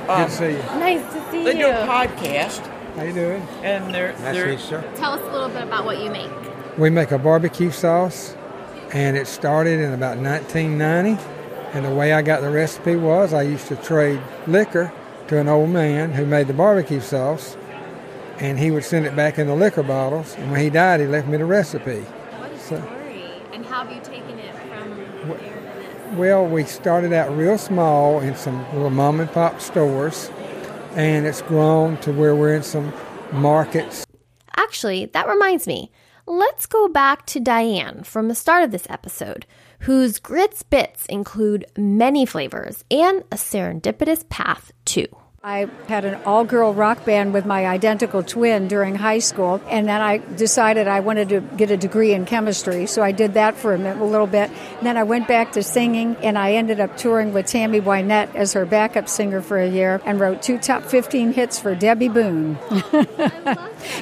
good 0.06 0.28
to 0.28 0.30
see 0.30 0.52
you. 0.52 0.58
Nice 0.80 1.14
to 1.14 1.32
see 1.32 1.44
they 1.44 1.54
you. 1.54 1.66
do 1.66 1.70
a 1.70 1.88
podcast. 1.88 2.60
How 2.96 3.04
you 3.04 3.14
doing? 3.14 3.42
And 3.64 3.92
they're, 3.92 4.12
nice 4.14 4.22
they're 4.22 4.46
to 4.46 4.52
meet 4.52 4.60
you, 4.60 4.66
sir. 4.66 4.94
Tell 4.98 5.14
us 5.14 5.22
a 5.22 5.32
little 5.32 5.50
bit 5.50 5.64
about 5.64 5.86
what 5.86 6.04
you 6.04 6.12
make. 6.12 6.30
We 6.78 6.92
make 6.92 7.12
a 7.12 7.18
barbecue 7.18 7.72
sauce, 7.72 8.36
and 8.94 9.18
it 9.18 9.26
started 9.26 9.80
in 9.80 9.94
about 9.94 10.20
1990. 10.20 11.20
And 11.74 11.84
the 11.84 11.96
way 11.96 12.14
I 12.14 12.22
got 12.22 12.42
the 12.42 12.52
recipe 12.52 12.96
was 12.96 13.34
I 13.34 13.42
used 13.42 13.68
to 13.70 13.76
trade 13.78 14.22
liquor 14.46 14.94
to 15.30 15.40
an 15.40 15.48
old 15.48 15.72
man 15.72 16.12
who 16.12 16.26
made 16.26 16.46
the 16.46 16.54
barbecue 16.54 17.02
sauce, 17.02 17.58
and 18.38 18.60
he 18.60 18.70
would 18.70 18.84
send 18.84 19.08
it 19.08 19.16
back 19.16 19.40
in 19.40 19.48
the 19.48 19.56
liquor 19.56 19.82
bottles. 19.82 20.36
And 20.36 20.52
when 20.52 20.62
he 20.62 20.70
died, 20.70 21.00
he 21.00 21.08
left 21.08 21.28
me 21.28 21.38
the 21.38 21.46
recipe. 21.46 22.02
What 22.02 22.52
a 22.52 22.60
so, 22.60 22.78
story! 22.78 23.01
And 23.54 23.66
how 23.66 23.86
have 23.86 23.92
you 23.92 24.02
taken 24.02 24.40
it 24.40 24.56
from 24.56 24.98
there? 24.98 25.92
well, 26.14 26.46
we 26.46 26.64
started 26.64 27.14
out 27.14 27.36
real 27.36 27.58
small 27.58 28.20
in 28.20 28.36
some 28.36 28.66
little 28.74 28.90
mom 28.90 29.20
and 29.20 29.32
pop 29.32 29.62
stores, 29.62 30.30
and 30.96 31.26
it's 31.26 31.42
grown 31.42 31.98
to 31.98 32.12
where 32.12 32.36
we're 32.36 32.56
in 32.56 32.64
some 32.64 32.94
markets. 33.32 34.06
Actually, 34.56 35.06
that 35.08 35.28
reminds 35.28 35.68
me. 35.68 35.92
Let's 36.28 36.66
go 36.66 36.88
back 36.88 37.26
to 37.28 37.40
Diane 37.40 38.04
from 38.04 38.28
the 38.28 38.36
start 38.36 38.64
of 38.64 38.72
this 38.72 38.88
episode, 38.90 39.46
whose 39.80 40.20
grits 40.20 40.64
bits 40.64 41.06
include 41.08 41.66
many 41.76 42.26
flavors 42.26 42.86
and 42.92 43.22
a 43.32 43.36
serendipitous 43.36 44.28
path, 44.30 44.72
too. 44.86 45.08
I 45.44 45.68
had 45.88 46.06
an 46.06 46.22
all 46.24 46.44
girl 46.46 46.72
rock 46.72 47.04
band 47.04 47.34
with 47.34 47.48
my 47.48 47.66
identical 47.66 48.22
twin 48.22 48.68
during 48.68 48.94
high 48.94 49.18
school, 49.18 49.60
and 49.68 49.88
then 49.88 50.00
I 50.00 50.18
decided 50.20 50.88
I 50.88 51.00
wanted 51.00 51.30
to 51.30 51.42
get 51.42 51.72
a 51.72 51.78
degree 51.78 52.14
in 52.14 52.26
chemistry, 52.26 52.86
so 52.86 53.02
I 53.02 53.12
did 53.12 53.34
that 53.34 53.56
for 53.56 53.74
a, 53.74 53.78
minute, 53.80 54.00
a 54.00 54.06
little 54.06 54.28
bit. 54.28 54.52
And 54.52 54.86
then 54.86 54.98
I 54.98 55.04
went 55.04 55.28
back 55.28 55.54
to 55.54 55.64
singing, 55.64 56.16
and 56.18 56.38
I 56.38 56.54
ended 56.54 56.80
up 56.80 56.96
touring 56.96 57.34
with 57.34 57.48
Tammy 57.48 57.82
Wynette 57.82 58.36
as 58.36 58.54
her 58.54 58.68
backup 58.68 59.10
singer 59.10 59.42
for 59.42 59.58
a 59.58 59.68
year 59.68 60.00
and 60.06 60.20
wrote 60.20 60.44
two 60.44 60.60
top 60.60 60.84
15 60.84 61.34
hits 61.34 61.60
for 61.60 61.74
Debby 61.74 62.10
Boone. 62.10 62.60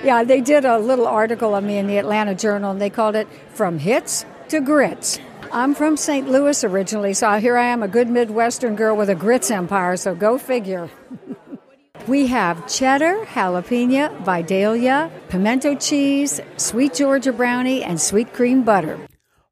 yeah, 0.04 0.25
they 0.25 0.41
did 0.41 0.65
a 0.65 0.78
little 0.78 1.08
article 1.08 1.54
on 1.54 1.65
me 1.65 1.78
in 1.78 1.88
the 1.88 1.99
Atlanta 1.99 2.36
Journal, 2.36 2.71
and 2.71 2.82
they 2.82 2.89
called 2.89 3.15
it 3.15 3.30
From 3.54 3.80
Hits 3.80 4.25
to 4.49 4.60
Grits. 4.60 5.21
I'm 5.51 5.73
from 5.73 5.97
St. 5.97 6.29
Louis 6.29 6.63
originally, 6.63 7.13
so 7.15 7.39
here 7.39 7.57
I 7.57 7.65
am, 7.65 7.81
a 7.81 7.88
good 7.88 8.07
Midwestern 8.07 8.75
girl 8.75 8.95
with 8.95 9.09
a 9.09 9.15
grits 9.15 9.49
empire, 9.49 9.97
so 9.97 10.13
go 10.13 10.38
figure. 10.38 10.91
we 12.07 12.27
have 12.27 12.67
cheddar, 12.67 13.25
jalapeno, 13.25 14.15
Vidalia, 14.23 15.12
pimento 15.29 15.73
cheese, 15.73 16.39
sweet 16.57 16.93
Georgia 16.93 17.33
brownie, 17.33 17.83
and 17.83 17.99
sweet 17.99 18.31
cream 18.31 18.63
butter. 18.63 18.99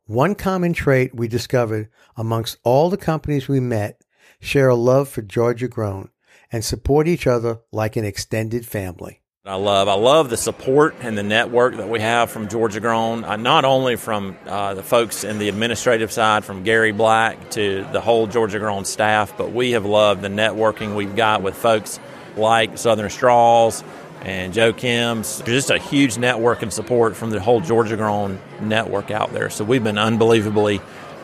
One 0.05 0.35
common 0.35 0.73
trait 0.73 1.15
we 1.15 1.27
discovered 1.27 1.89
amongst 2.15 2.57
all 2.63 2.91
the 2.91 2.97
companies 2.97 3.47
we 3.47 3.59
met 3.59 3.99
share 4.39 4.69
a 4.69 4.75
love 4.75 5.09
for 5.09 5.23
Georgia 5.23 5.67
grown 5.67 6.11
and 6.51 6.63
support 6.63 7.07
each 7.07 7.25
other 7.25 7.61
like 7.71 7.95
an 7.95 8.05
extended 8.05 8.67
family. 8.67 9.21
I 9.47 9.55
love 9.55 9.87
I 9.87 9.93
love 9.93 10.29
the 10.29 10.35
support 10.35 10.95
and 10.99 11.17
the 11.17 11.23
network 11.23 11.77
that 11.77 11.87
we 11.87 12.01
have 12.01 12.29
from 12.29 12.49
Georgia 12.49 12.81
Grown, 12.81 13.23
uh, 13.23 13.37
not 13.37 13.63
only 13.63 13.95
from 13.95 14.37
uh, 14.45 14.73
the 14.73 14.83
folks 14.83 15.23
in 15.23 15.39
the 15.39 15.47
administrative 15.47 16.11
side, 16.11 16.43
from 16.43 16.63
Gary 16.63 16.91
Black 16.91 17.51
to 17.51 17.87
the 17.93 18.01
whole 18.01 18.27
Georgia 18.27 18.59
Grown 18.59 18.83
staff, 18.83 19.37
but 19.37 19.53
we 19.53 19.71
have 19.71 19.85
loved 19.85 20.21
the 20.21 20.27
networking 20.27 20.97
we've 20.97 21.15
got 21.15 21.43
with 21.43 21.55
folks 21.55 21.97
like 22.35 22.77
Southern 22.77 23.09
Straws 23.09 23.85
and 24.23 24.53
Joe 24.53 24.73
Kim's. 24.73 25.41
Just 25.43 25.69
a 25.69 25.77
huge 25.77 26.17
network 26.17 26.61
and 26.61 26.73
support 26.73 27.15
from 27.15 27.29
the 27.29 27.39
whole 27.39 27.61
Georgia 27.61 27.95
Grown 27.95 28.41
network 28.59 29.11
out 29.11 29.31
there. 29.31 29.49
So 29.49 29.63
we've 29.63 29.83
been 29.83 29.97
unbelievably 29.97 30.81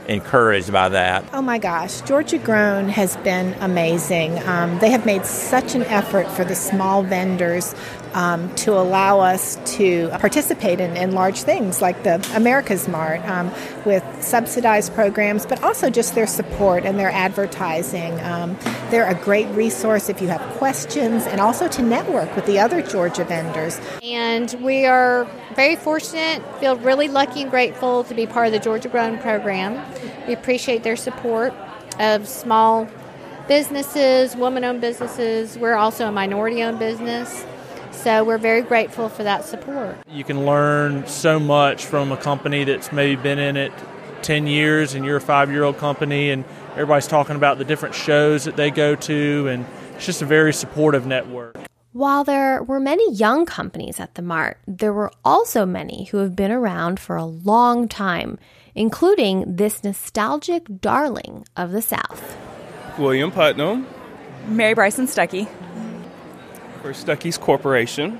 encouraged 0.08 0.72
by 0.72 0.90
that. 0.90 1.26
Oh 1.34 1.42
my 1.42 1.58
gosh, 1.58 2.02
Georgia 2.02 2.38
Grown 2.38 2.90
has 2.90 3.16
been 3.18 3.54
amazing. 3.56 4.40
Um, 4.48 4.80
they 4.80 4.92
have 4.92 5.06
made 5.06 5.26
such 5.26 5.76
an 5.76 5.84
effort 5.84 6.28
for 6.30 6.44
the 6.44 6.56
small 6.56 7.04
vendors 7.04 7.74
um, 8.14 8.54
to 8.56 8.74
allow 8.74 9.20
us 9.20 9.58
to 9.78 10.10
participate 10.20 10.80
in, 10.80 10.96
in, 10.96 11.14
large 11.14 11.42
things 11.42 11.82
like 11.82 12.04
the 12.04 12.16
America's 12.36 12.88
Mart 12.88 13.24
um, 13.26 13.52
with 13.86 14.04
subsidized 14.22 14.94
programs, 14.94 15.46
but 15.46 15.64
also 15.64 15.90
just 15.90 16.16
their 16.16 16.28
support 16.28 16.86
and 16.86 17.00
their 17.00 17.12
advertising. 17.12 18.20
Um, 18.22 18.58
they're 18.90 19.10
a 19.10 19.16
great 19.16 19.48
resource 19.50 20.10
if 20.10 20.22
you 20.22 20.28
have 20.28 20.42
questions 20.58 21.26
and 21.26 21.40
also 21.42 21.68
to 21.70 21.82
network 21.82 22.36
with 22.36 22.46
the 22.46 22.60
other 22.60 22.82
Georgia 22.82 23.24
vendors. 23.24 23.80
And 24.02 24.54
we 24.62 24.86
are 24.86 25.28
very 25.56 25.76
fortunate, 25.76 26.44
feel 26.60 26.78
really 26.78 27.08
lucky 27.08 27.42
and 27.42 27.52
grateful 27.52 28.04
to 28.06 28.14
be 28.14 28.26
part 28.26 28.48
of 28.48 28.54
the 28.54 28.60
Georgia 28.60 28.90
Grown 28.90 29.18
program. 29.20 29.84
We 30.28 30.34
appreciate 30.34 30.84
their 30.84 30.96
support 30.96 31.54
of 32.00 32.28
small 32.28 32.88
businesses, 33.48 34.36
woman 34.36 34.64
owned 34.64 34.82
businesses. 34.82 35.58
We're 35.58 35.76
also 35.76 36.08
a 36.08 36.12
minority 36.12 36.64
owned 36.64 36.80
business. 36.80 37.46
So 38.04 38.26
we're 38.26 38.38
very 38.38 38.64
grateful 38.64 39.08
for 39.08 39.24
that 39.24 39.46
support. 39.46 39.96
You 40.10 40.26
can 40.26 40.46
learn 40.46 41.08
so 41.08 41.40
much 41.40 41.86
from 41.86 42.12
a 42.12 42.18
company 42.18 42.66
that's 42.66 42.92
maybe 42.92 43.16
been 43.16 43.40
in 43.40 43.56
it 43.56 43.72
10 44.24 44.46
years 44.46 44.94
and 44.94 45.06
you're 45.06 45.16
a 45.16 45.22
five 45.22 45.50
year 45.50 45.64
old 45.64 45.78
company, 45.78 46.30
and 46.30 46.44
everybody's 46.72 47.08
talking 47.08 47.38
about 47.38 47.60
the 47.60 47.64
different 47.64 47.96
shows 47.96 48.44
that 48.44 48.58
they 48.58 48.72
go 48.72 48.96
to, 48.96 49.48
and 49.48 49.66
it's 49.96 50.06
just 50.06 50.22
a 50.22 50.26
very 50.26 50.52
supportive 50.52 51.06
network. 51.06 51.56
While 51.94 52.26
there 52.26 52.62
were 52.62 52.82
many 52.82 53.10
young 53.14 53.46
companies 53.46 54.02
at 54.02 54.16
the 54.16 54.22
Mart, 54.22 54.58
there 54.68 54.92
were 54.92 55.12
also 55.24 55.66
many 55.66 56.06
who 56.06 56.18
have 56.18 56.36
been 56.36 56.52
around 56.52 57.00
for 57.00 57.16
a 57.16 57.24
long 57.24 57.88
time, 57.88 58.38
including 58.76 59.56
this 59.56 59.82
nostalgic 59.82 60.82
darling 60.82 61.46
of 61.56 61.72
the 61.72 61.82
South. 61.82 62.38
William 62.98 63.32
Putnam, 63.32 63.88
Mary 64.50 64.74
Bryson 64.74 65.08
Stuckey 65.08 65.48
for 66.84 66.90
Stuckey's 66.90 67.38
Corporation. 67.38 68.20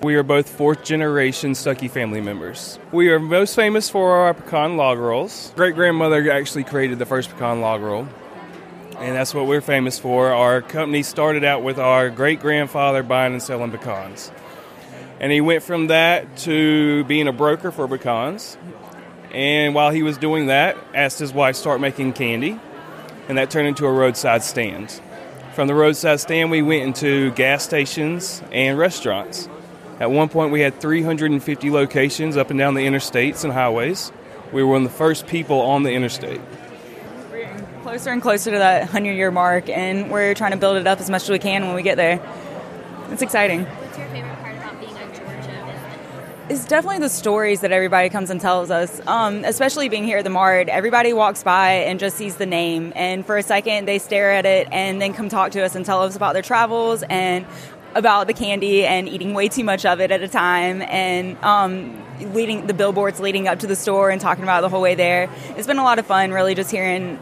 We 0.00 0.14
are 0.14 0.22
both 0.22 0.48
fourth 0.48 0.84
generation 0.84 1.50
Stuckey 1.50 1.90
family 1.90 2.20
members. 2.20 2.78
We 2.92 3.10
are 3.10 3.18
most 3.18 3.56
famous 3.56 3.90
for 3.90 4.12
our 4.12 4.32
pecan 4.32 4.76
log 4.76 4.98
rolls. 4.98 5.52
Great 5.56 5.74
grandmother 5.74 6.30
actually 6.30 6.62
created 6.62 7.00
the 7.00 7.06
first 7.06 7.28
pecan 7.28 7.60
log 7.60 7.80
roll, 7.80 8.06
and 8.98 9.16
that's 9.16 9.34
what 9.34 9.48
we're 9.48 9.60
famous 9.60 9.98
for. 9.98 10.28
Our 10.28 10.62
company 10.62 11.02
started 11.02 11.42
out 11.42 11.64
with 11.64 11.80
our 11.80 12.08
great 12.08 12.38
grandfather 12.38 13.02
buying 13.02 13.32
and 13.32 13.42
selling 13.42 13.72
pecans. 13.72 14.30
And 15.18 15.32
he 15.32 15.40
went 15.40 15.64
from 15.64 15.88
that 15.88 16.36
to 16.38 17.02
being 17.04 17.26
a 17.26 17.32
broker 17.32 17.72
for 17.72 17.88
pecans. 17.88 18.56
And 19.32 19.74
while 19.74 19.90
he 19.90 20.04
was 20.04 20.18
doing 20.18 20.46
that, 20.46 20.76
asked 20.94 21.18
his 21.18 21.32
wife 21.32 21.56
start 21.56 21.80
making 21.80 22.12
candy, 22.12 22.60
and 23.28 23.38
that 23.38 23.50
turned 23.50 23.66
into 23.66 23.86
a 23.86 23.92
roadside 23.92 24.44
stand. 24.44 25.00
From 25.54 25.68
the 25.68 25.74
roadside 25.74 26.18
stand, 26.18 26.50
we 26.50 26.62
went 26.62 26.82
into 26.82 27.30
gas 27.30 27.62
stations 27.62 28.42
and 28.50 28.76
restaurants. 28.76 29.48
At 30.00 30.10
one 30.10 30.28
point, 30.28 30.50
we 30.50 30.60
had 30.60 30.80
350 30.80 31.70
locations 31.70 32.36
up 32.36 32.50
and 32.50 32.58
down 32.58 32.74
the 32.74 32.80
interstates 32.80 33.44
and 33.44 33.52
highways. 33.52 34.10
We 34.52 34.64
were 34.64 34.72
one 34.72 34.84
of 34.84 34.90
the 34.90 34.98
first 34.98 35.28
people 35.28 35.60
on 35.60 35.84
the 35.84 35.92
interstate. 35.92 36.40
We're 37.30 37.56
closer 37.84 38.10
and 38.10 38.20
closer 38.20 38.50
to 38.50 38.58
that 38.58 38.80
100 38.80 39.12
year 39.12 39.30
mark, 39.30 39.68
and 39.68 40.10
we're 40.10 40.34
trying 40.34 40.50
to 40.50 40.56
build 40.56 40.76
it 40.76 40.88
up 40.88 40.98
as 40.98 41.08
much 41.08 41.22
as 41.22 41.30
we 41.30 41.38
can 41.38 41.64
when 41.64 41.76
we 41.76 41.82
get 41.82 41.96
there. 41.96 42.20
It's 43.10 43.22
exciting. 43.22 43.64
It's 46.46 46.66
definitely 46.66 46.98
the 46.98 47.08
stories 47.08 47.62
that 47.62 47.72
everybody 47.72 48.10
comes 48.10 48.28
and 48.28 48.38
tells 48.38 48.70
us, 48.70 49.00
um, 49.06 49.46
especially 49.46 49.88
being 49.88 50.04
here 50.04 50.18
at 50.18 50.24
the 50.24 50.30
Mart. 50.30 50.68
Everybody 50.68 51.14
walks 51.14 51.42
by 51.42 51.70
and 51.70 51.98
just 51.98 52.18
sees 52.18 52.36
the 52.36 52.44
name, 52.44 52.92
and 52.94 53.24
for 53.24 53.38
a 53.38 53.42
second 53.42 53.88
they 53.88 53.98
stare 53.98 54.30
at 54.30 54.44
it 54.44 54.68
and 54.70 55.00
then 55.00 55.14
come 55.14 55.30
talk 55.30 55.52
to 55.52 55.64
us 55.64 55.74
and 55.74 55.86
tell 55.86 56.02
us 56.02 56.16
about 56.16 56.34
their 56.34 56.42
travels 56.42 57.02
and 57.08 57.46
about 57.94 58.26
the 58.26 58.34
candy 58.34 58.84
and 58.84 59.08
eating 59.08 59.32
way 59.32 59.48
too 59.48 59.64
much 59.64 59.86
of 59.86 60.00
it 60.00 60.10
at 60.10 60.20
a 60.20 60.28
time 60.28 60.82
and 60.82 61.42
um, 61.42 62.04
leading 62.34 62.66
the 62.66 62.74
billboards 62.74 63.20
leading 63.20 63.48
up 63.48 63.60
to 63.60 63.66
the 63.66 63.76
store 63.76 64.10
and 64.10 64.20
talking 64.20 64.44
about 64.44 64.60
the 64.60 64.68
whole 64.68 64.82
way 64.82 64.94
there. 64.94 65.30
It's 65.56 65.66
been 65.66 65.78
a 65.78 65.84
lot 65.84 65.98
of 65.98 66.06
fun, 66.06 66.30
really, 66.30 66.54
just 66.54 66.70
hearing 66.70 67.18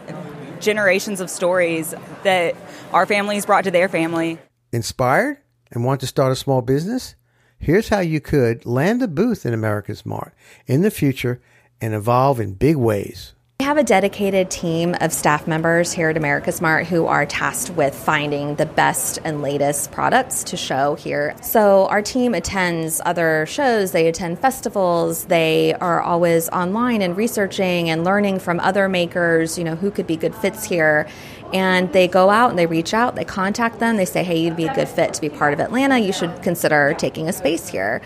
generations 0.59 1.21
of 1.21 1.29
stories 1.29 1.95
that 2.23 2.57
our 2.91 3.05
families 3.05 3.45
brought 3.45 3.63
to 3.63 3.71
their 3.71 3.87
family. 3.87 4.37
Inspired 4.73 5.37
and 5.71 5.85
want 5.85 6.01
to 6.01 6.07
start 6.07 6.33
a 6.33 6.35
small 6.35 6.61
business? 6.61 7.15
Here's 7.63 7.87
how 7.87 8.01
you 8.01 8.19
could 8.19 8.65
land 8.65 9.01
a 9.01 9.07
booth 9.07 9.45
in 9.45 9.53
America's 9.53 10.05
Mart 10.05 10.33
in 10.67 10.81
the 10.81 10.91
future 10.91 11.39
and 11.79 11.93
evolve 11.93 12.41
in 12.41 12.55
big 12.55 12.75
ways. 12.75 13.35
We 13.61 13.65
have 13.65 13.77
a 13.77 13.83
dedicated 13.83 14.51
team 14.51 14.97
of 14.99 15.13
staff 15.13 15.47
members 15.47 15.93
here 15.93 16.09
at 16.09 16.17
America's 16.17 16.59
Mart 16.59 16.87
who 16.87 17.05
are 17.05 17.25
tasked 17.25 17.69
with 17.77 17.95
finding 17.95 18.55
the 18.55 18.65
best 18.65 19.19
and 19.23 19.41
latest 19.41 19.93
products 19.93 20.43
to 20.45 20.57
show 20.57 20.95
here. 20.95 21.35
So 21.41 21.87
our 21.87 22.01
team 22.01 22.33
attends 22.33 22.99
other 23.05 23.45
shows, 23.45 23.93
they 23.93 24.09
attend 24.09 24.39
festivals, 24.39 25.23
they 25.25 25.73
are 25.75 26.01
always 26.01 26.49
online 26.49 27.01
and 27.01 27.15
researching 27.15 27.89
and 27.89 28.03
learning 28.03 28.39
from 28.39 28.59
other 28.59 28.89
makers, 28.89 29.57
you 29.57 29.63
know, 29.63 29.77
who 29.77 29.89
could 29.89 30.07
be 30.07 30.17
good 30.17 30.35
fits 30.35 30.65
here 30.65 31.07
and 31.53 31.93
they 31.93 32.07
go 32.07 32.29
out 32.29 32.49
and 32.49 32.57
they 32.57 32.65
reach 32.65 32.93
out, 32.93 33.15
they 33.15 33.25
contact 33.25 33.79
them, 33.79 33.97
they 33.97 34.05
say, 34.05 34.23
hey, 34.23 34.39
you'd 34.39 34.57
be 34.57 34.65
a 34.65 34.73
good 34.73 34.89
fit 34.89 35.13
to 35.13 35.21
be 35.21 35.29
part 35.29 35.53
of 35.53 35.59
Atlanta, 35.59 35.99
you 35.99 36.11
should 36.11 36.41
consider 36.41 36.93
taking 36.97 37.29
a 37.29 37.33
space 37.33 37.67
here. 37.67 38.01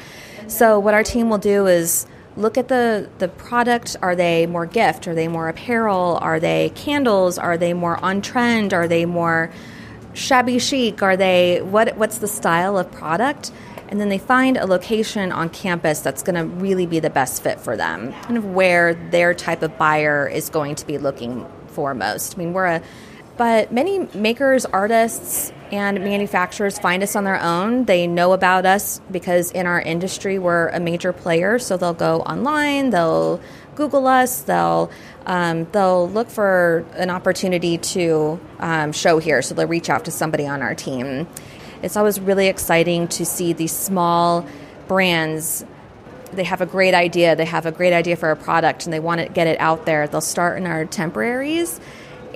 So, 0.48 0.80
what 0.80 0.94
our 0.94 1.04
team 1.04 1.30
will 1.30 1.38
do 1.38 1.68
is 1.68 2.06
look 2.36 2.58
at 2.58 2.68
the, 2.68 3.10
the 3.18 3.28
product. 3.28 3.96
Are 4.02 4.16
they 4.16 4.46
more 4.46 4.66
gift? 4.66 5.08
Are 5.08 5.16
they 5.16 5.28
more 5.28 5.50
apparel? 5.50 6.20
Are 6.22 6.40
they 6.40 6.72
candles? 6.76 7.38
Are 7.38 7.58
they 7.58 7.74
more 7.74 7.98
on 8.04 8.22
trend? 8.22 8.74
Are 8.74 8.88
they 8.88 9.06
more 9.06 9.52
shabby 10.14 10.60
chic? 10.60 11.02
Are 11.02 11.18
they 11.18 11.62
what 11.62 11.98
what's 11.98 12.20
the 12.20 12.28
style 12.28 12.78
of 12.78 12.92
product? 12.92 13.52
And 13.90 14.02
then 14.02 14.10
they 14.10 14.18
find 14.18 14.58
a 14.58 14.66
location 14.66 15.32
on 15.32 15.50
campus 15.50 16.02
that's 16.02 16.22
going 16.22 16.36
to 16.36 16.44
really 16.44 16.86
be 16.86 17.00
the 17.00 17.10
best 17.10 17.42
fit 17.42 17.60
for 17.60 17.78
them, 17.78 18.12
kind 18.24 18.38
of 18.38 18.46
where 18.46 18.94
their 18.94 19.34
type 19.34 19.62
of 19.62 19.78
buyer 19.78 20.28
is 20.28 20.50
going 20.50 20.76
to 20.76 20.86
be 20.86 20.98
looking 20.98 21.46
for 21.68 21.94
most. 21.94 22.36
I 22.36 22.38
mean, 22.40 22.54
we're 22.54 22.66
a 22.66 22.82
but 23.38 23.72
many 23.72 24.00
makers, 24.16 24.66
artists, 24.66 25.52
and 25.72 26.04
manufacturers 26.04 26.80
find 26.80 27.04
us 27.04 27.16
on 27.16 27.24
their 27.24 27.42
own. 27.42 27.86
They 27.86 28.08
know 28.08 28.34
about 28.34 28.66
us 28.66 29.00
because 29.12 29.52
in 29.52 29.68
our 29.68 29.80
industry 29.80 30.40
we're 30.40 30.70
a 30.70 30.80
major 30.80 31.14
player. 31.14 31.60
So 31.60 31.78
they'll 31.78 31.94
go 31.94 32.22
online, 32.22 32.90
they'll 32.90 33.40
Google 33.76 34.08
us, 34.08 34.42
they'll 34.42 34.90
um, 35.26 35.66
they'll 35.72 36.10
look 36.10 36.30
for 36.30 36.86
an 36.94 37.10
opportunity 37.10 37.78
to 37.78 38.40
um, 38.60 38.92
show 38.92 39.20
here. 39.20 39.42
So 39.42 39.54
they'll 39.54 39.68
reach 39.68 39.90
out 39.90 40.06
to 40.06 40.12
somebody 40.12 40.48
on 40.48 40.62
our 40.62 40.74
team. 40.74 41.28
It's 41.84 41.98
always 41.98 42.20
really 42.20 42.48
exciting 42.48 43.08
to 43.10 43.26
see 43.26 43.54
these 43.54 43.76
small 43.76 44.48
brands 44.88 45.66
they 46.34 46.44
have 46.44 46.60
a 46.60 46.66
great 46.66 46.94
idea, 46.94 47.38
they 47.38 47.46
have 47.46 47.66
a 47.66 47.72
great 47.72 47.94
idea 47.94 48.18
for 48.18 48.32
a 48.32 48.36
product, 48.36 48.86
and 48.86 48.92
they 48.92 49.00
want 49.00 49.22
to 49.22 49.30
get 49.30 49.48
it 49.48 49.58
out 49.62 49.86
there. 49.86 50.08
They'll 50.10 50.20
start 50.20 50.58
in 50.58 50.68
our 50.68 50.84
temporaries 50.84 51.80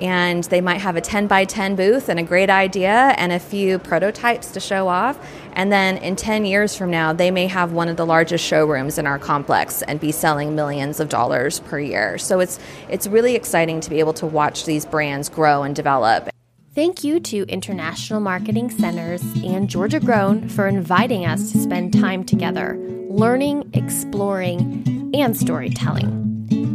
and 0.00 0.44
they 0.44 0.60
might 0.60 0.80
have 0.80 0.96
a 0.96 1.00
10 1.00 1.26
by 1.26 1.44
10 1.44 1.76
booth 1.76 2.08
and 2.08 2.18
a 2.18 2.22
great 2.22 2.50
idea 2.50 3.14
and 3.16 3.32
a 3.32 3.38
few 3.38 3.78
prototypes 3.78 4.50
to 4.52 4.60
show 4.60 4.88
off. 4.88 5.18
And 5.54 5.70
then 5.70 5.98
in 5.98 6.16
10 6.16 6.44
years 6.44 6.76
from 6.76 6.90
now, 6.90 7.12
they 7.12 7.30
may 7.30 7.46
have 7.46 7.72
one 7.72 7.88
of 7.88 7.96
the 7.96 8.06
largest 8.06 8.44
showrooms 8.44 8.98
in 8.98 9.06
our 9.06 9.18
complex 9.18 9.82
and 9.82 10.00
be 10.00 10.12
selling 10.12 10.54
millions 10.54 11.00
of 11.00 11.08
dollars 11.08 11.60
per 11.60 11.78
year. 11.78 12.18
So 12.18 12.40
it's 12.40 12.58
it's 12.88 13.06
really 13.06 13.34
exciting 13.34 13.80
to 13.80 13.90
be 13.90 13.98
able 14.00 14.14
to 14.14 14.26
watch 14.26 14.64
these 14.64 14.86
brands 14.86 15.28
grow 15.28 15.62
and 15.62 15.76
develop. 15.76 16.30
Thank 16.74 17.04
you 17.04 17.20
to 17.20 17.44
International 17.48 18.18
Marketing 18.18 18.70
Centers 18.70 19.22
and 19.44 19.68
Georgia 19.68 20.00
Grown 20.00 20.48
for 20.48 20.66
inviting 20.66 21.26
us 21.26 21.52
to 21.52 21.58
spend 21.58 21.92
time 21.92 22.24
together, 22.24 22.78
learning, 23.10 23.70
exploring, 23.74 25.10
and 25.14 25.36
storytelling. 25.36 26.31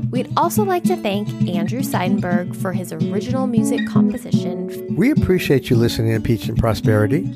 We'd 0.10 0.32
also 0.38 0.64
like 0.64 0.84
to 0.84 0.96
thank 0.96 1.28
Andrew 1.50 1.82
Seidenberg 1.82 2.56
for 2.56 2.72
his 2.74 2.94
original 2.94 3.48
music 3.48 3.88
composition. 3.88 4.96
We 4.96 5.12
appreciate 5.12 5.70
you 5.70 5.76
listening 5.76 6.14
to 6.14 6.22
Peach 6.22 6.48
and 6.48 6.58
Prosperity. 6.58 7.34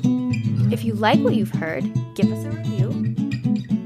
If 0.72 0.84
you 0.84 0.94
like 0.94 1.20
what 1.20 1.34
you've 1.34 1.50
heard, 1.50 1.84
give 2.14 2.32
us 2.32 2.44
a 2.44 2.50
review 2.50 2.88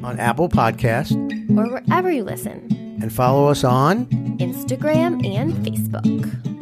on 0.05 0.20
Apple 0.20 0.49
Podcast 0.49 1.12
or 1.59 1.68
wherever 1.68 2.11
you 2.11 2.22
listen. 2.22 2.99
And 3.03 3.12
follow 3.12 3.49
us 3.49 3.64
on 3.64 4.07
Instagram 4.38 5.27
and 5.27 5.53
Facebook. 5.53 6.56